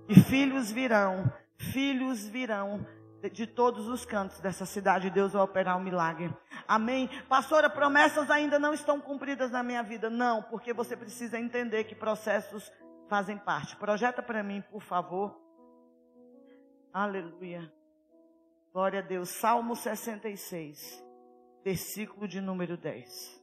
[0.09, 2.83] E filhos virão, filhos virão
[3.31, 6.31] de todos os cantos dessa cidade, Deus vai operar um milagre.
[6.67, 7.09] Amém?
[7.27, 10.09] Pastora, promessas ainda não estão cumpridas na minha vida.
[10.09, 12.71] Não, porque você precisa entender que processos
[13.07, 13.75] fazem parte.
[13.75, 15.41] Projeta para mim, por favor.
[16.93, 17.71] Aleluia.
[18.71, 19.29] Glória a Deus.
[19.29, 21.03] Salmo 66,
[21.63, 23.37] versículo de número 10.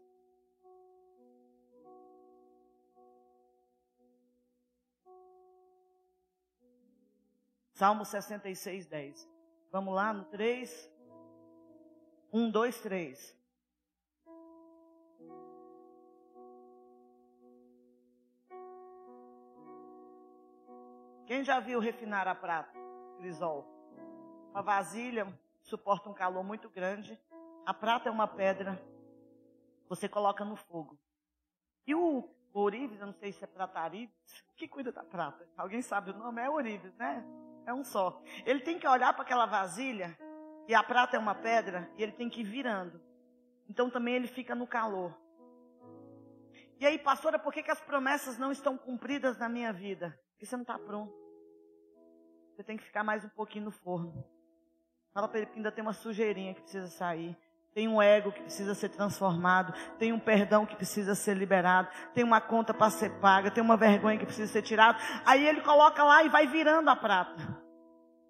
[7.73, 9.34] Salmo 66, 10.
[9.75, 10.89] Vamos lá no 3.
[12.33, 13.37] 1, 2, 3.
[21.27, 22.79] Quem já viu refinar a prata?
[23.19, 23.67] Crisol.
[24.53, 25.27] Uma vasilha
[25.65, 27.21] suporta um calor muito grande.
[27.67, 28.81] A prata é uma pedra.
[29.89, 30.97] Você coloca no fogo.
[31.85, 34.15] E o ourives, eu não sei se é pratarives,
[34.55, 35.45] que cuida da prata?
[35.57, 36.41] Alguém sabe o nome?
[36.41, 37.27] É ourives, né?
[37.67, 38.23] É um só.
[38.45, 40.17] Ele tem que olhar para aquela vasilha,
[40.69, 43.01] e a prata é uma pedra, e ele tem que ir virando.
[43.69, 45.17] Então também ele fica no calor.
[46.79, 50.19] E aí, pastora, por que, que as promessas não estão cumpridas na minha vida?
[50.33, 51.15] Porque você não está pronto.
[52.55, 54.25] Você tem que ficar mais um pouquinho no forno.
[55.13, 57.37] Fala para ele que ainda tem uma sujeirinha que precisa sair.
[57.75, 59.75] Tem um ego que precisa ser transformado.
[59.99, 61.89] Tem um perdão que precisa ser liberado.
[62.15, 63.51] Tem uma conta para ser paga.
[63.51, 64.97] Tem uma vergonha que precisa ser tirada.
[65.27, 67.63] Aí ele coloca lá e vai virando a prata.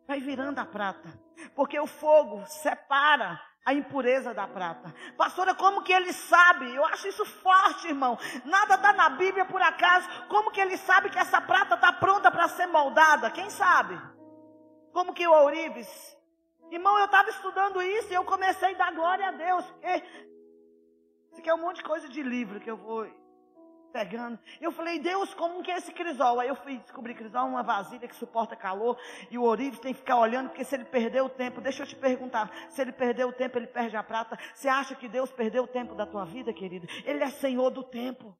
[0.09, 1.09] Vai virando a prata.
[1.55, 4.95] Porque o fogo separa a impureza da prata.
[5.17, 6.75] Pastora, como que ele sabe?
[6.75, 8.19] Eu acho isso forte, irmão.
[8.47, 10.09] Nada está na Bíblia por acaso.
[10.29, 13.31] Como que ele sabe que essa prata está pronta para ser moldada?
[13.31, 14.01] Quem sabe?
[14.93, 16.15] Como que o ourives?
[16.71, 19.65] Irmão, eu estava estudando isso e eu comecei a dar glória a Deus.
[19.71, 20.03] Porque
[21.31, 23.07] isso aqui é um monte de coisa de livro que eu vou
[23.93, 24.37] pegando.
[24.61, 26.41] Eu falei, Deus, como que é esse crisol?
[26.41, 28.99] Aí eu fui descobrir crisol, uma vasilha que suporta calor,
[29.31, 31.87] e o ourives tem que ficar olhando, porque se ele perder o tempo, deixa eu
[31.87, 34.37] te perguntar, se ele perder o tempo, ele perde a prata.
[34.53, 36.89] Você acha que Deus perdeu o tempo da tua vida, querido?
[37.05, 38.37] Ele é Senhor do tempo.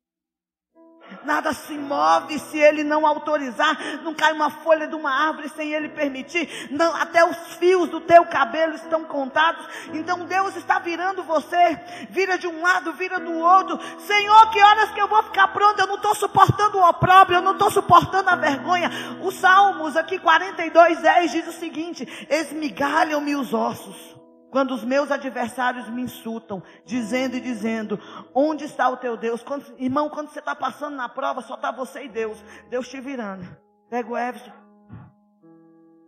[1.25, 3.77] Nada se move se ele não autorizar.
[4.03, 6.69] Não cai uma folha de uma árvore sem ele permitir.
[6.71, 9.67] Não, até os fios do teu cabelo estão contados.
[9.93, 11.81] Então Deus está virando você.
[12.11, 13.79] Vira de um lado, vira do outro.
[14.01, 15.81] Senhor, que horas que eu vou ficar pronto?
[15.81, 18.91] Eu não estou suportando o opróbrio, eu não estou suportando a vergonha.
[19.23, 24.14] Os Salmos aqui 42, 10 diz o seguinte: esmigalham-me os ossos
[24.55, 27.99] quando os meus adversários me insultam, dizendo e dizendo:
[28.33, 29.43] Onde está o teu Deus?
[29.43, 32.39] Quando, irmão, quando você está passando na prova, só está você e Deus.
[32.71, 33.45] Deus te virando.
[33.91, 34.53] Pega o Everson,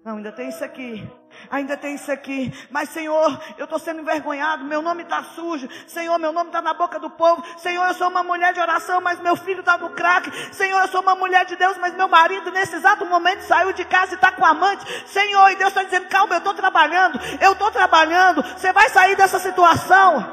[0.07, 1.11] não, ainda tem isso aqui.
[1.51, 2.55] Ainda tem isso aqui.
[2.71, 4.65] Mas, Senhor, eu estou sendo envergonhado.
[4.65, 5.69] Meu nome está sujo.
[5.85, 7.43] Senhor, meu nome está na boca do povo.
[7.59, 10.31] Senhor, eu sou uma mulher de oração, mas meu filho está no crack.
[10.55, 13.85] Senhor, eu sou uma mulher de Deus, mas meu marido, nesse exato momento, saiu de
[13.85, 14.87] casa e está com amante.
[15.09, 17.19] Senhor, e Deus está dizendo: calma, eu estou trabalhando.
[17.41, 18.45] Eu estou trabalhando.
[18.45, 20.25] Você vai sair dessa situação.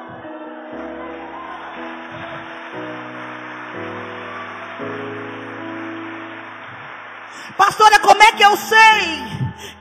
[7.58, 9.33] Pastora, como é que eu sei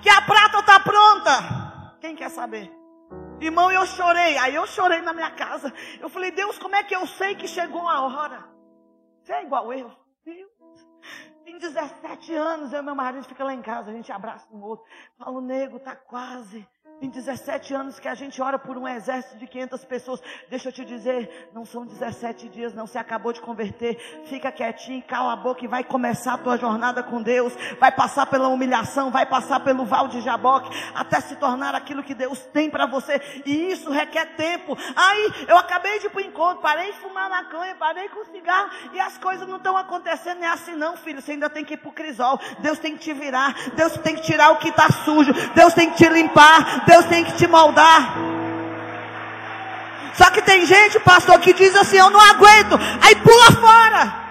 [0.02, 1.96] que a prata está pronta?
[2.00, 2.70] Quem quer saber?
[3.40, 4.36] Irmão, eu chorei.
[4.36, 5.72] Aí eu chorei na minha casa.
[6.00, 8.44] Eu falei, Deus, como é que eu sei que chegou a hora?
[9.22, 9.90] Você é igual eu.
[10.24, 10.50] Deus.
[11.44, 14.62] Tem 17 anos, eu e meu marido fica lá em casa, a gente abraça um
[14.62, 14.86] outro.
[15.18, 16.66] Fala, o nego, tá quase.
[17.02, 20.22] Tem 17 anos que a gente ora por um exército de 500 pessoas.
[20.48, 22.86] Deixa eu te dizer, não são 17 dias, não.
[22.86, 23.98] Você acabou de converter.
[24.26, 27.52] Fica quietinho, cala a boca e vai começar a tua jornada com Deus.
[27.80, 32.14] Vai passar pela humilhação, vai passar pelo val de Jaboque, até se tornar aquilo que
[32.14, 33.20] Deus tem para você.
[33.44, 34.78] E isso requer tempo.
[34.94, 38.70] Aí, eu acabei de ir para o encontro, parei de fumar maconha, parei com cigarro
[38.92, 40.38] e as coisas não estão acontecendo.
[40.38, 41.20] Não é assim, não, filho.
[41.20, 42.38] Você ainda tem que ir para o crisol.
[42.60, 43.56] Deus tem que te virar.
[43.74, 45.32] Deus tem que tirar o que está sujo.
[45.52, 46.91] Deus tem que te limpar.
[46.91, 48.14] Deus tem que te moldar.
[50.14, 54.22] Só que tem gente, pastor, que diz assim: Eu não aguento, aí pula fora.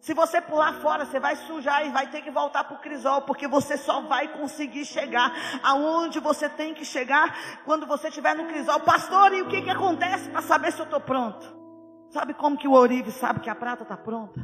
[0.00, 3.22] Se você pular fora, você vai sujar e vai ter que voltar para o crisol,
[3.22, 5.30] porque você só vai conseguir chegar
[5.62, 8.80] aonde você tem que chegar quando você estiver no crisol.
[8.80, 11.46] Pastor, e o que, que acontece para saber se eu estou pronto?
[12.10, 14.40] Sabe como que o ourive sabe que a prata está pronta?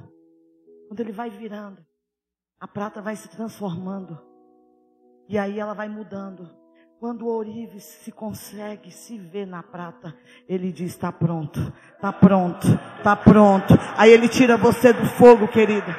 [0.88, 1.85] Quando ele vai virando,
[2.61, 4.26] a prata vai se transformando.
[5.29, 6.49] E aí ela vai mudando.
[6.99, 10.17] Quando o ourives se consegue se ver na prata,
[10.49, 11.61] ele diz: está pronto,
[11.95, 13.75] está pronto, está pronto.
[13.97, 15.95] Aí ele tira você do fogo, querido.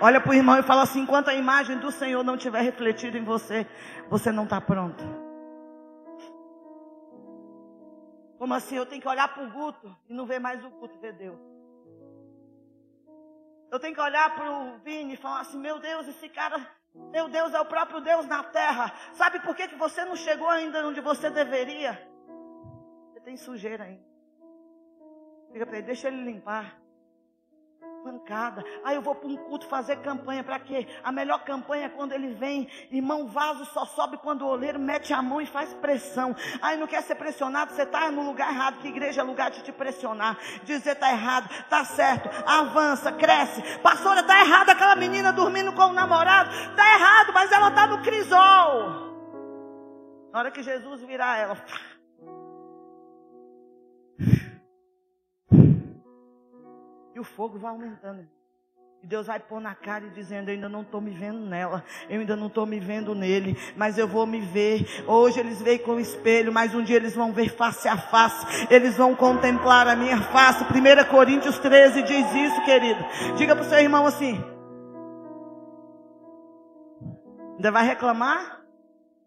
[0.00, 3.18] Olha para o irmão e fala assim: enquanto a imagem do Senhor não tiver refletido
[3.18, 3.66] em você,
[4.08, 5.04] você não está pronto.
[8.38, 8.76] Como assim?
[8.76, 11.53] Eu tenho que olhar para o Guto e não ver mais o Guto, ver Deus.
[13.74, 17.28] Eu tenho que olhar para o Vini e falar assim: meu Deus, esse cara, meu
[17.28, 18.92] Deus, é o próprio Deus na terra.
[19.14, 21.92] Sabe por que, que você não chegou ainda onde você deveria?
[23.10, 24.04] Você tem sujeira ainda.
[25.52, 26.83] Fica para ele, deixa ele limpar
[28.04, 28.62] pancada.
[28.84, 30.44] Aí eu vou para um culto fazer campanha.
[30.44, 30.86] Para quê?
[31.02, 32.68] A melhor campanha é quando ele vem.
[32.90, 36.36] Irmão, vaso só sobe quando o oleiro mete a mão e faz pressão.
[36.60, 38.78] Aí não quer ser pressionado, você está no lugar errado.
[38.80, 40.38] Que igreja é lugar de te pressionar.
[40.64, 42.28] Dizer está errado, está certo.
[42.46, 43.62] Avança, cresce.
[43.78, 46.50] Pastora, está errado aquela menina dormindo com o namorado.
[46.50, 49.14] Está errado, mas ela está no crisol.
[50.30, 51.56] Na hora que Jesus virar ela.
[57.14, 58.26] E o fogo vai aumentando.
[59.04, 61.84] E Deus vai pôr na cara e dizendo: Eu ainda não estou me vendo nela,
[62.08, 65.04] eu ainda não estou me vendo nele, mas eu vou me ver.
[65.06, 68.66] Hoje eles veem com o espelho, mas um dia eles vão ver face a face,
[68.70, 70.64] eles vão contemplar a minha face.
[70.64, 73.04] 1 Coríntios 13 diz isso, querido.
[73.36, 74.42] Diga para o seu irmão assim:
[77.56, 78.62] Ainda vai reclamar?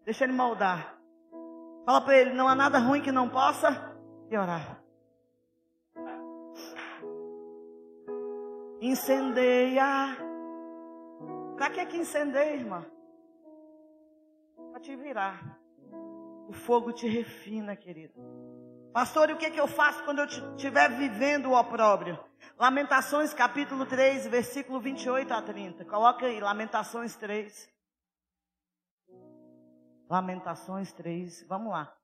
[0.04, 0.98] Deixa ele moldar.
[1.86, 3.94] Fala para ele: Não há nada ruim que não possa
[4.28, 4.77] piorar.
[8.80, 10.16] Incendeia.
[11.56, 12.86] Para que que incendeia, irmã?
[14.70, 15.58] Para te virar.
[16.48, 18.14] O fogo te refina, querido.
[18.92, 22.18] Pastor, e o que, que eu faço quando eu estiver vivendo o opróbrio?
[22.56, 25.84] Lamentações capítulo 3, versículo 28 a 30.
[25.84, 27.70] Coloca aí, Lamentações 3.
[30.08, 31.94] Lamentações 3, vamos lá.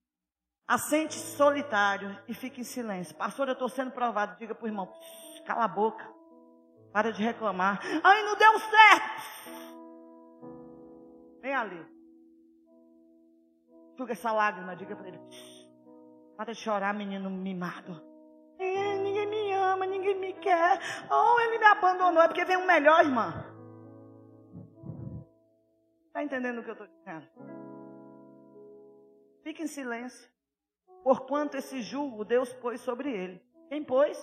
[0.67, 3.15] Assente solitário e fique em silêncio.
[3.17, 4.37] Pastor, eu estou sendo provado.
[4.37, 4.93] Diga para o irmão,
[5.47, 6.14] cala a boca.
[6.95, 7.81] Para de reclamar.
[8.05, 9.23] Ai, não deu certo.
[11.43, 11.85] Vem ali.
[13.97, 15.19] Suga essa lágrima, diga para ele.
[16.37, 18.01] Para de chorar, menino mimado.
[18.61, 20.79] É, ninguém me ama, ninguém me quer.
[21.11, 22.23] Oh, ele me abandonou.
[22.23, 23.45] É porque vem um melhor, irmã.
[26.07, 27.27] Está entendendo o que eu estou dizendo?
[29.43, 30.31] Fique em silêncio.
[31.03, 33.43] Porquanto esse julgo Deus pôs sobre ele.
[33.69, 34.17] Quem pôs?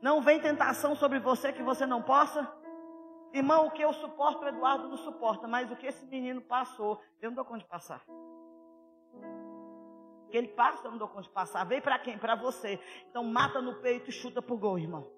[0.00, 2.50] Não vem tentação sobre você que você não possa.
[3.32, 7.00] Irmão, o que eu suporto, o Eduardo não suporta, mas o que esse menino passou,
[7.20, 8.02] eu não dou conta de passar.
[10.24, 11.64] O que ele passa, eu não dou conta de passar.
[11.64, 12.18] Veio para quem?
[12.18, 12.80] Para você.
[13.10, 15.16] Então mata no peito e chuta pro gol, irmão.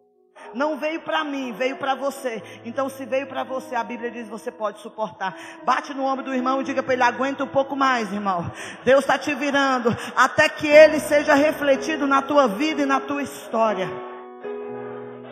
[0.54, 2.42] Não veio para mim, veio para você.
[2.64, 5.36] Então, se veio para você, a Bíblia diz você pode suportar.
[5.64, 8.50] Bate no ombro do irmão e diga para ele: aguenta um pouco mais, irmão.
[8.84, 13.22] Deus está te virando até que ele seja refletido na tua vida e na tua
[13.22, 14.07] história.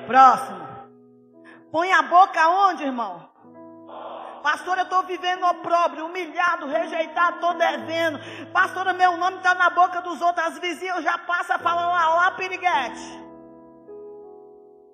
[0.06, 0.66] Próximo.
[1.70, 3.28] Põe a boca onde, irmão?
[4.42, 8.18] Pastora, eu estou vivendo opróbrio, humilhado, rejeitado, estou devendo.
[8.52, 10.46] Pastora, meu nome está na boca dos outros.
[10.46, 13.26] As vizinhas já passam falando lá, lá, piriguete.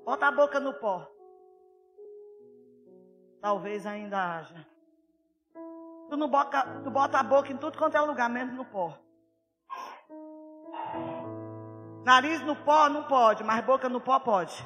[0.06, 1.06] Bota a boca no pó.
[3.42, 4.66] Talvez ainda haja.
[6.08, 8.98] Tu não bota, tu bota a boca em tudo quanto é lugar, mesmo no pó.
[12.04, 14.64] Nariz no pó não pode, mas boca no pó pode.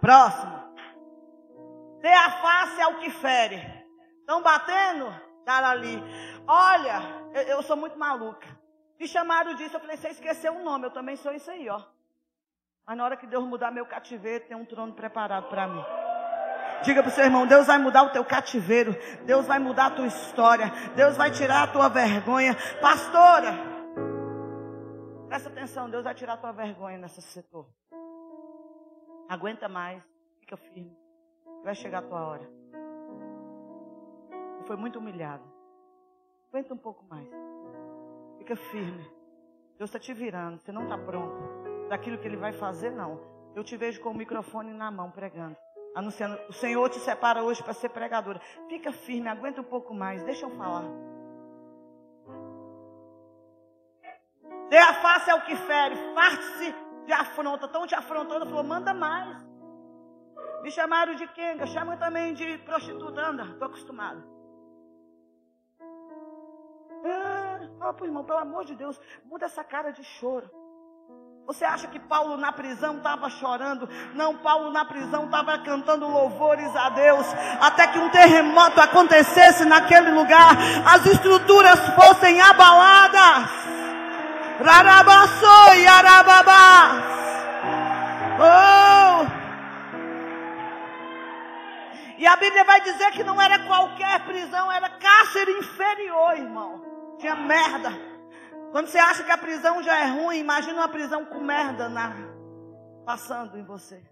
[0.00, 0.60] Próximo.
[2.00, 3.56] Dê a face ao que fere.
[4.20, 5.06] Estão batendo?
[5.44, 6.02] Cara ali.
[6.46, 7.02] Olha,
[7.34, 8.46] eu, eu, sou muito maluca.
[8.98, 11.82] Me chamaram disso, eu falei, você esqueceu um nome, eu também sou isso aí, ó.
[12.86, 15.84] Mas na hora que Deus mudar meu cativeiro, tem um trono preparado para mim.
[16.82, 19.90] Diga para o seu irmão, Deus vai mudar o teu cativeiro, Deus vai mudar a
[19.90, 22.56] tua história, Deus vai tirar a tua vergonha.
[22.80, 23.52] Pastora,
[25.28, 27.66] presta atenção, Deus vai tirar a tua vergonha nesse setor.
[29.30, 30.02] Aguenta mais.
[30.40, 30.92] Fica firme.
[31.62, 32.50] Vai chegar a tua hora.
[34.66, 35.44] Foi muito humilhado.
[36.48, 37.30] Aguenta um pouco mais.
[38.38, 39.08] Fica firme.
[39.78, 40.58] Deus está te virando.
[40.58, 41.88] Você não está pronto.
[41.88, 43.20] Daquilo que Ele vai fazer, não.
[43.54, 45.56] Eu te vejo com o microfone na mão pregando.
[45.94, 46.36] Anunciando.
[46.48, 48.40] O Senhor te separa hoje para ser pregadora.
[48.68, 49.28] Fica firme.
[49.28, 50.24] Aguenta um pouco mais.
[50.24, 50.90] Deixa eu falar.
[54.68, 55.94] Dê a face ao que fere.
[56.16, 59.36] Parte-se de afronta, estão te afrontando, falou, manda mais.
[60.62, 64.22] Me chamaram de quenga, chamam também de prostituta, anda, estou acostumado.
[67.02, 70.48] É, fala pro irmão, pelo amor de Deus, muda essa cara de choro.
[71.46, 73.88] Você acha que Paulo na prisão estava chorando?
[74.14, 77.26] Não, Paulo na prisão estava cantando louvores a Deus,
[77.60, 80.54] até que um terremoto acontecesse naquele lugar,
[80.86, 83.79] as estruturas fossem abaladas.
[84.62, 87.02] Rarabaçoi, arababá.
[88.38, 89.40] Oh!
[92.18, 97.16] E a Bíblia vai dizer que não era qualquer prisão, era cárcere inferior, irmão.
[97.18, 97.90] Tinha merda.
[98.70, 102.14] Quando você acha que a prisão já é ruim, imagina uma prisão com merda na,
[103.06, 104.02] passando em você.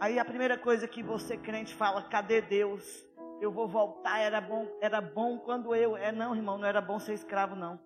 [0.00, 2.82] Aí a primeira coisa que você crente fala, cadê Deus?
[3.40, 5.96] Eu vou voltar, era bom, era bom quando eu.
[5.96, 7.78] É não, irmão, não era bom ser escravo, não.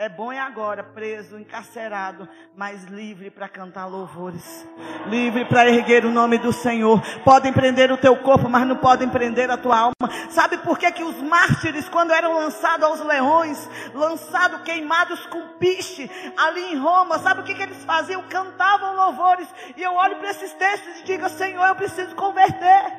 [0.00, 2.26] É bom é agora, preso, encarcerado,
[2.56, 4.66] mas livre para cantar louvores.
[5.04, 7.02] Livre para erguer o nome do Senhor.
[7.22, 10.10] Podem prender o teu corpo, mas não podem prender a tua alma.
[10.30, 16.10] Sabe por que, que os mártires, quando eram lançados aos leões, lançados queimados com piche,
[16.34, 18.22] ali em Roma, sabe o que, que eles faziam?
[18.22, 19.54] Cantavam louvores.
[19.76, 22.90] E eu olho para esses textos e digo, Senhor, eu preciso converter.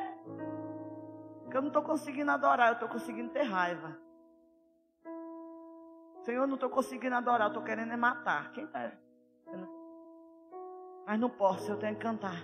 [1.41, 3.97] Porque eu não estou conseguindo adorar, eu estou conseguindo ter raiva.
[6.23, 8.51] Senhor, não estou conseguindo adorar, estou querendo é matar.
[8.51, 8.91] Quem está?
[11.05, 12.41] Mas não posso, eu tenho que cantar.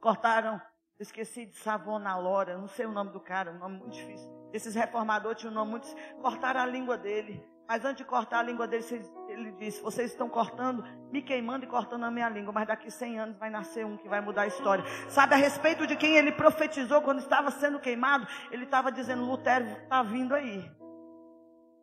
[0.00, 0.60] Cortaram,
[0.98, 4.30] esqueci de Savona Lora, não sei o nome do cara, um nome muito difícil.
[4.52, 5.88] Esses reformadores tinham um nome muito.
[6.20, 7.44] Cortaram a língua dele.
[7.68, 8.84] Mas antes de cortar a língua dele,
[9.28, 13.20] ele disse: Vocês estão cortando, me queimando e cortando a minha língua, mas daqui 100
[13.20, 14.84] anos vai nascer um que vai mudar a história.
[15.08, 18.26] Sabe a respeito de quem ele profetizou quando estava sendo queimado?
[18.50, 20.68] Ele estava dizendo: Lutero está vindo aí.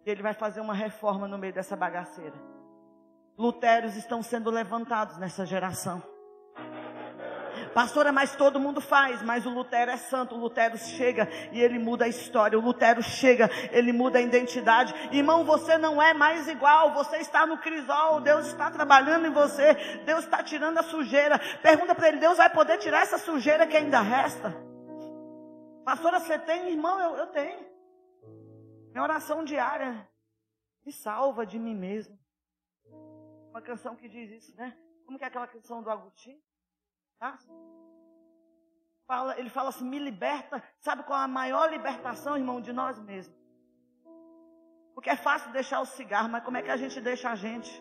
[0.08, 2.34] E ele vai fazer uma reforma no meio dessa bagaceira.
[3.38, 6.02] Luteros estão sendo levantados nessa geração.
[7.74, 11.78] Pastora, mas todo mundo faz, mas o Lutero é santo, o Lutero chega e ele
[11.78, 14.96] muda a história, o Lutero chega, ele muda a identidade.
[15.12, 19.74] Irmão, você não é mais igual, você está no crisol, Deus está trabalhando em você,
[20.06, 21.38] Deus está tirando a sujeira.
[21.62, 24.56] Pergunta para ele, Deus vai poder tirar essa sujeira que ainda resta?
[25.84, 26.70] Pastora, você tem?
[26.72, 27.67] Irmão, eu, eu tenho.
[28.98, 30.10] Minha oração diária
[30.84, 32.18] me salva de mim mesmo.
[33.52, 34.76] Uma canção que diz isso, né?
[35.06, 36.42] Como que é aquela canção do Agostinho?
[37.20, 37.38] Tá?
[39.06, 40.64] Fala, ele fala assim: me liberta.
[40.80, 43.40] Sabe qual é a maior libertação, irmão, de nós mesmos?
[44.96, 47.72] Porque é fácil deixar o cigarro, mas como é que a gente deixa a gente?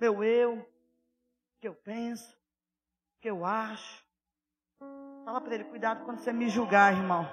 [0.00, 2.36] Meu eu, o que eu penso,
[3.14, 4.04] o que eu acho.
[5.24, 7.24] Fala para ele: cuidado quando você me julgar, irmão.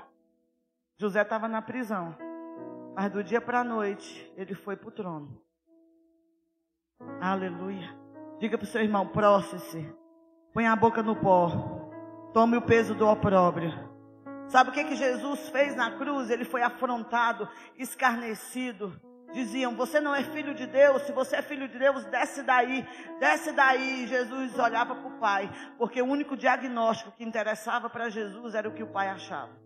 [0.97, 2.15] José estava na prisão,
[2.96, 5.41] mas do dia para a noite ele foi para o trono.
[7.20, 7.93] Aleluia.
[8.39, 9.93] Diga para o seu irmão: próxese.
[10.54, 11.50] Põe a boca no pó.
[12.34, 13.72] Tome o peso do opróbrio.
[14.48, 16.30] Sabe o que, que Jesus fez na cruz?
[16.30, 18.98] Ele foi afrontado, escarnecido.
[19.34, 21.02] Diziam: Você não é filho de Deus.
[21.02, 22.88] Se você é filho de Deus, desce daí,
[23.20, 24.08] desce daí.
[24.08, 28.74] Jesus olhava para o Pai, porque o único diagnóstico que interessava para Jesus era o
[28.74, 29.64] que o Pai achava.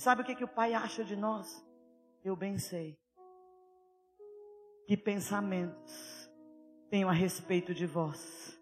[0.00, 1.62] Sabe o que, que o Pai acha de nós?
[2.24, 2.98] Eu bem sei.
[4.86, 6.32] Que pensamentos
[6.88, 8.58] tenho a respeito de vós.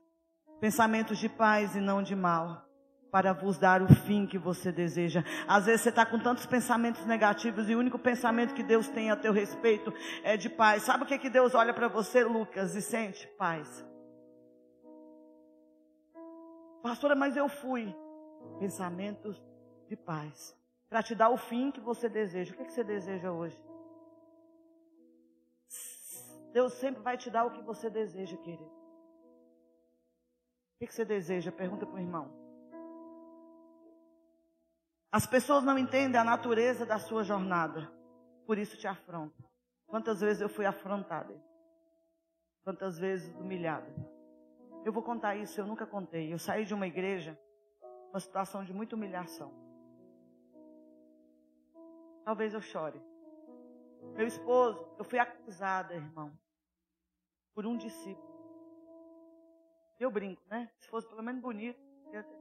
[0.61, 2.68] Pensamentos de paz e não de mal,
[3.12, 5.22] para vos dar o fim que você deseja.
[5.47, 9.12] Às vezes você está com tantos pensamentos negativos e o único pensamento que Deus tem
[9.12, 10.82] a teu respeito é de paz.
[10.82, 13.28] Sabe o que, que Deus olha para você, Lucas, e sente?
[13.39, 13.86] Paz.
[16.82, 17.95] Pastora, mas eu fui.
[18.59, 19.41] Pensamentos
[19.86, 20.57] de paz.
[20.89, 22.53] Para te dar o fim que você deseja.
[22.53, 23.57] O que, que você deseja hoje?
[26.53, 28.64] Deus sempre vai te dar o que você deseja, querido.
[30.80, 31.53] O que você deseja?
[31.53, 32.32] Pergunta para o irmão.
[35.11, 37.91] As pessoas não entendem a natureza da sua jornada,
[38.47, 39.49] por isso te afrontam.
[39.86, 41.34] Quantas vezes eu fui afrontada?
[42.62, 43.91] Quantas vezes humilhada?
[44.84, 46.32] Eu vou contar isso, eu nunca contei.
[46.32, 47.39] Eu saí de uma igreja,
[48.11, 49.68] uma situação de muita humilhação.
[52.29, 53.01] Talvez eu chore.
[54.14, 56.31] Meu esposo, eu fui acusada, irmão,
[57.55, 58.29] por um discípulo.
[59.99, 60.70] Eu brinco, né?
[60.79, 61.81] Se fosse pelo menos bonito,
[62.12, 62.39] eu ter...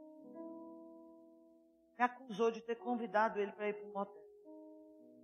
[1.98, 4.24] me acusou de ter convidado ele para ir para um motel.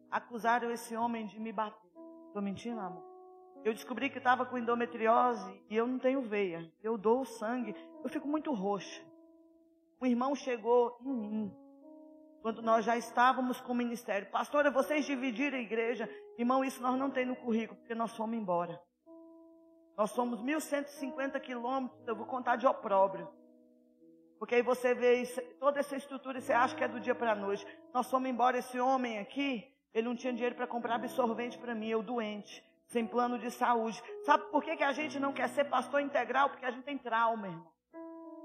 [0.10, 1.92] Acusaram esse homem de me bater.
[2.28, 3.04] Estou mentindo, amor?
[3.66, 6.72] Eu descobri que estava com endometriose e eu não tenho veia.
[6.82, 7.76] Eu dou o sangue.
[8.02, 9.04] Eu fico muito roxa.
[10.00, 11.63] Um irmão chegou em mim
[12.44, 14.30] quando nós já estávamos com o ministério.
[14.30, 16.10] Pastora, vocês dividiram a igreja.
[16.38, 18.78] Irmão, isso nós não tem no currículo, porque nós fomos embora.
[19.96, 23.30] Nós somos 1.150 quilômetros, eu vou contar de opróbrio.
[24.38, 27.16] Porque aí você vê isso, toda essa estrutura e você acha que é do dia
[27.16, 27.66] para a noite.
[27.94, 31.88] Nós fomos embora, esse homem aqui, ele não tinha dinheiro para comprar absorvente para mim,
[31.88, 34.04] eu doente, sem plano de saúde.
[34.26, 36.50] Sabe por que, que a gente não quer ser pastor integral?
[36.50, 37.72] Porque a gente tem trauma, irmão.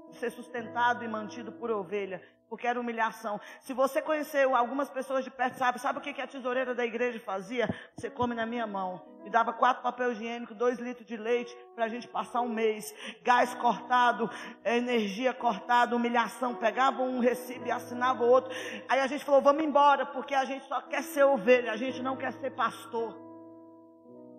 [0.09, 3.39] De ser sustentado e mantido por ovelha porque era humilhação.
[3.61, 7.19] Se você conheceu algumas pessoas de perto, sabe, sabe o que a tesoureira da igreja
[7.19, 7.69] fazia?
[7.95, 9.07] Você come na minha mão.
[9.23, 12.93] E dava quatro papel higiênico, dois litros de leite para a gente passar um mês.
[13.21, 14.29] Gás cortado,
[14.65, 16.55] energia cortada, humilhação.
[16.55, 18.51] Pegava um recibo e assinava outro.
[18.87, 22.01] Aí a gente falou, vamos embora, porque a gente só quer ser ovelha, a gente
[22.01, 23.15] não quer ser pastor.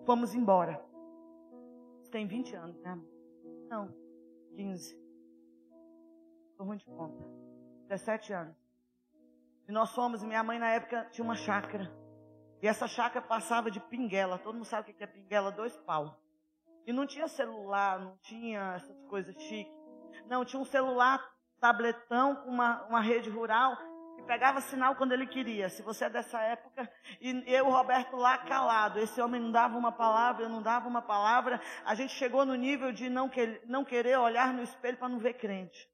[0.05, 0.83] Vamos embora.
[2.01, 2.99] Você tem 20 anos, né?
[3.69, 3.93] Não,
[4.55, 4.99] 15.
[6.51, 7.40] Estou ruim de conta.
[7.91, 8.55] 17 anos.
[9.67, 11.91] E nós fomos, minha mãe na época tinha uma chácara.
[12.61, 14.37] E essa chácara passava de pinguela.
[14.37, 15.51] Todo mundo sabe o que é pinguela?
[15.51, 16.17] Dois pau.
[16.87, 19.73] E não tinha celular, não tinha essas coisas chiques.
[20.25, 21.21] Não, tinha um celular
[21.59, 23.75] tabletão com uma, uma rede rural
[24.15, 25.67] que pegava sinal quando ele queria.
[25.67, 26.89] Se você é dessa época,
[27.19, 31.01] e eu, Roberto, lá calado, esse homem não dava uma palavra, eu não dava uma
[31.01, 31.59] palavra.
[31.83, 35.19] A gente chegou no nível de não, que, não querer olhar no espelho para não
[35.19, 35.90] ver crente.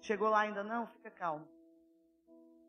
[0.00, 0.86] Chegou lá ainda não?
[0.86, 1.46] Fica calmo.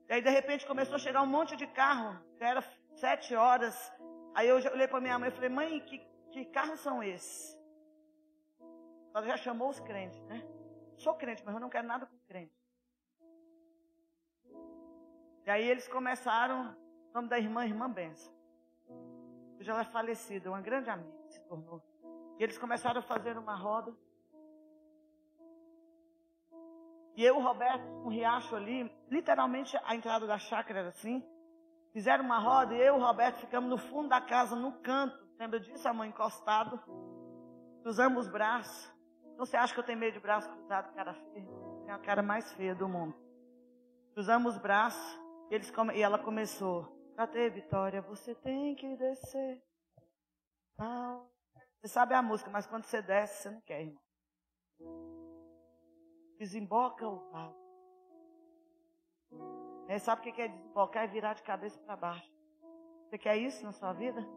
[0.09, 2.19] E aí de repente começou a chegar um monte de carro.
[2.37, 2.61] Já era
[2.95, 3.75] sete horas.
[4.35, 5.99] Aí eu olhei para minha mãe e falei, mãe, que,
[6.31, 7.57] que carros são esses?
[9.13, 10.45] Ela já chamou os crentes, né?
[10.97, 12.55] Sou crente, mas eu não quero nada com crente.
[15.45, 16.77] E aí eles começaram,
[17.09, 18.33] o nome da irmã, irmã Benção.
[19.59, 21.81] Hoje ela é falecida, uma grande amiga se tornou.
[22.37, 23.93] E eles começaram a fazer uma roda.
[27.15, 31.23] E eu, Roberto, um riacho ali, literalmente a entrada da chácara era assim.
[31.93, 35.17] Fizeram uma roda e eu e Roberto ficamos no fundo da casa, no canto.
[35.37, 35.87] Lembra disso?
[35.87, 36.81] A mãe encostado.
[37.81, 38.91] Cruzamos os braços.
[39.33, 41.49] Então você acha que eu tenho medo de braço cruzado, cara feia?
[41.87, 43.15] É a cara mais feia do mundo.
[44.13, 45.93] Cruzamos os braços eles come...
[45.95, 46.99] e ela começou.
[47.31, 49.61] Ter vitória, você tem que descer.
[50.75, 51.29] Não.
[51.79, 54.01] Você sabe a música, mas quando você desce, você não quer, irmão.
[56.41, 57.55] Desemboca o pau.
[59.87, 61.03] É, sabe o que é desembocar?
[61.03, 62.33] É virar de cabeça para baixo.
[63.05, 64.27] Você quer isso na sua vida?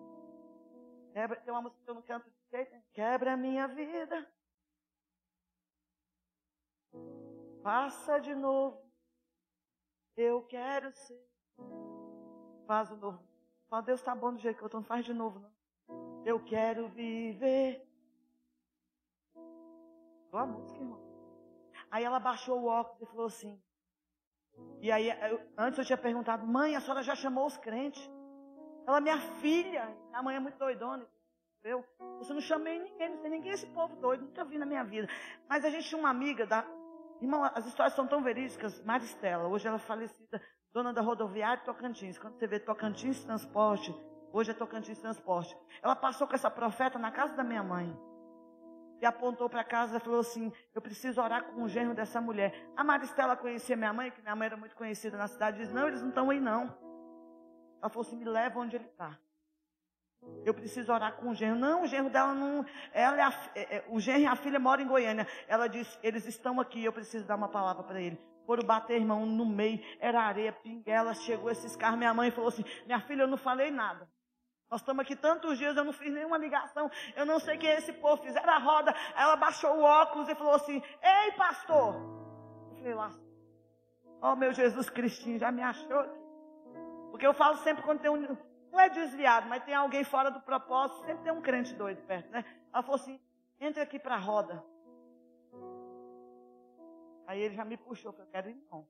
[1.15, 2.77] Quebra, tem uma música que eu não canto de jeito.
[2.93, 4.31] Quebra minha vida.
[7.63, 8.87] Faça de novo.
[10.15, 11.27] Eu quero ser.
[12.67, 13.27] Faz o novo.
[13.71, 16.23] Fala, Deus está bom do jeito que eu estou, não faz de novo, não.
[16.23, 17.83] Eu quero viver.
[20.31, 21.14] Boa música, irmão.
[21.95, 23.63] Aí ela baixou o óculos e falou assim:
[24.81, 28.03] e aí, eu, antes eu tinha perguntado, mãe, a senhora já chamou os crentes?
[28.85, 31.07] Ela, minha filha, a mãe é muito doidona.
[31.63, 31.85] Eu,
[32.19, 35.09] você não chamei ninguém, não sei ninguém esse povo doido, nunca vi na minha vida.
[35.49, 36.67] Mas a gente tinha uma amiga da.
[37.23, 38.83] Irmão, as histórias são tão verídicas.
[38.83, 40.43] Maristela, hoje ela é falecida,
[40.73, 42.19] dona da rodoviária Tocantins.
[42.19, 43.95] Quando você vê Tocantins Transporte,
[44.33, 45.57] hoje é Tocantins Transporte.
[45.81, 47.97] Ela passou com essa profeta na casa da minha mãe
[49.05, 52.55] e apontou para casa e falou assim: Eu preciso orar com o genro dessa mulher.
[52.75, 55.87] A Maristela conhecia minha mãe, que minha mãe era muito conhecida na cidade, disse: Não,
[55.87, 56.75] eles não estão aí não.
[57.81, 59.19] Ela falou assim: Me leva onde ele está.
[60.43, 61.59] Eu preciso orar com o genro.
[61.59, 62.65] Não, o genro dela não.
[62.95, 65.29] Ela é a, é, é, o genro e a filha moram em Goiânia.
[65.47, 68.19] Ela disse: Eles estão aqui, eu preciso dar uma palavra para ele.
[68.47, 71.99] Foram bater, irmão, no meio, era areia, pinguela, chegou esses carros.
[71.99, 74.09] Minha mãe falou assim: Minha filha, eu não falei nada.
[74.75, 76.91] Nós estamos aqui tantos dias, eu não fiz nenhuma ligação.
[77.15, 78.21] Eu não sei quem é esse povo.
[78.21, 78.93] Fizeram a roda.
[79.15, 81.95] Ela baixou o óculos e falou assim: Ei, pastor.
[82.71, 83.13] Eu falei lá.
[84.21, 86.03] Oh, meu Jesus Cristinho, já me achou.
[87.13, 88.37] Porque eu falo sempre quando tem um.
[88.73, 91.07] Não é desviado, mas tem alguém fora do propósito.
[91.07, 92.45] Sempre tem um crente doido perto, né?
[92.73, 93.21] Ela falou assim:
[93.61, 94.61] Entre aqui para a roda.
[97.29, 98.09] Aí ele já me puxou.
[98.11, 98.89] Eu falei: Quero ir não.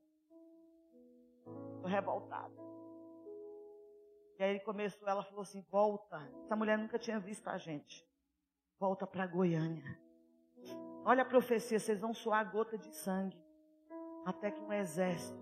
[1.75, 2.74] Estou revoltado.
[4.37, 6.17] E aí ele começou, ela falou assim: volta.
[6.43, 8.05] Essa mulher nunca tinha visto a gente.
[8.79, 9.97] Volta para Goiânia.
[11.05, 13.37] Olha a profecia, vocês vão suar gota de sangue.
[14.25, 15.39] Até que um exército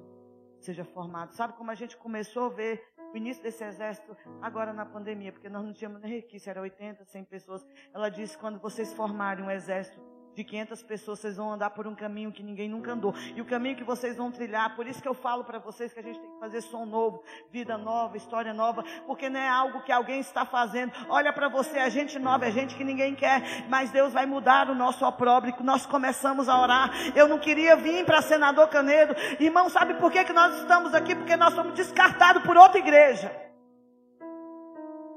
[0.60, 1.32] seja formado.
[1.34, 5.32] Sabe como a gente começou a ver o início desse exército agora na pandemia?
[5.32, 7.66] Porque nós não tínhamos nem requisito, era 80, 100 pessoas.
[7.94, 10.00] Ela disse: quando vocês formarem um exército
[10.36, 13.14] de 500 pessoas, vocês vão andar por um caminho que ninguém nunca andou.
[13.36, 16.00] E o caminho que vocês vão trilhar, por isso que eu falo para vocês que
[16.00, 19.82] a gente tem que fazer som novo, vida nova, história nova, porque não é algo
[19.82, 20.92] que alguém está fazendo.
[21.10, 24.70] Olha para você, a gente nova, é gente que ninguém quer, mas Deus vai mudar
[24.70, 25.54] o nosso opróbrio.
[25.62, 26.92] Nós começamos a orar.
[27.16, 29.16] Eu não queria vir para senador Canedo.
[29.40, 31.16] Irmão, sabe por que, que nós estamos aqui?
[31.16, 33.43] Porque nós somos descartados por outra igreja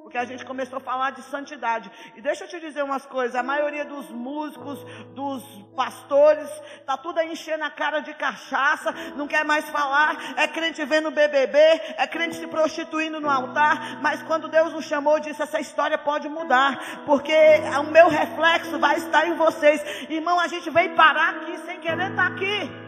[0.07, 1.91] porque a gente começou a falar de santidade.
[2.15, 4.79] E deixa eu te dizer umas coisas: a maioria dos músicos,
[5.17, 5.43] dos
[5.75, 6.49] pastores,
[6.87, 11.59] tá tudo enchendo a cara de cachaça, não quer mais falar, é crente vendo BBB,
[11.59, 14.01] é crente se prostituindo no altar.
[14.01, 17.35] Mas quando Deus nos chamou, disse: essa história pode mudar, porque
[17.81, 19.83] o meu reflexo vai estar em vocês.
[20.09, 22.86] Irmão, a gente veio parar aqui sem querer estar tá aqui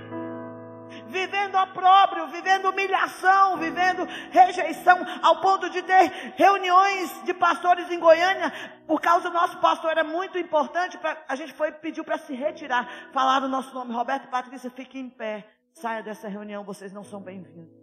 [1.09, 8.53] vivendo opróbrio, vivendo humilhação, vivendo rejeição, ao ponto de ter reuniões de pastores em Goiânia,
[8.87, 12.35] por causa do nosso pastor era muito importante, pra, a gente foi pediu para se
[12.35, 16.93] retirar, falar o nosso nome, Roberto e Patrícia, fiquem em pé, saia dessa reunião, vocês
[16.93, 17.77] não são bem-vindos.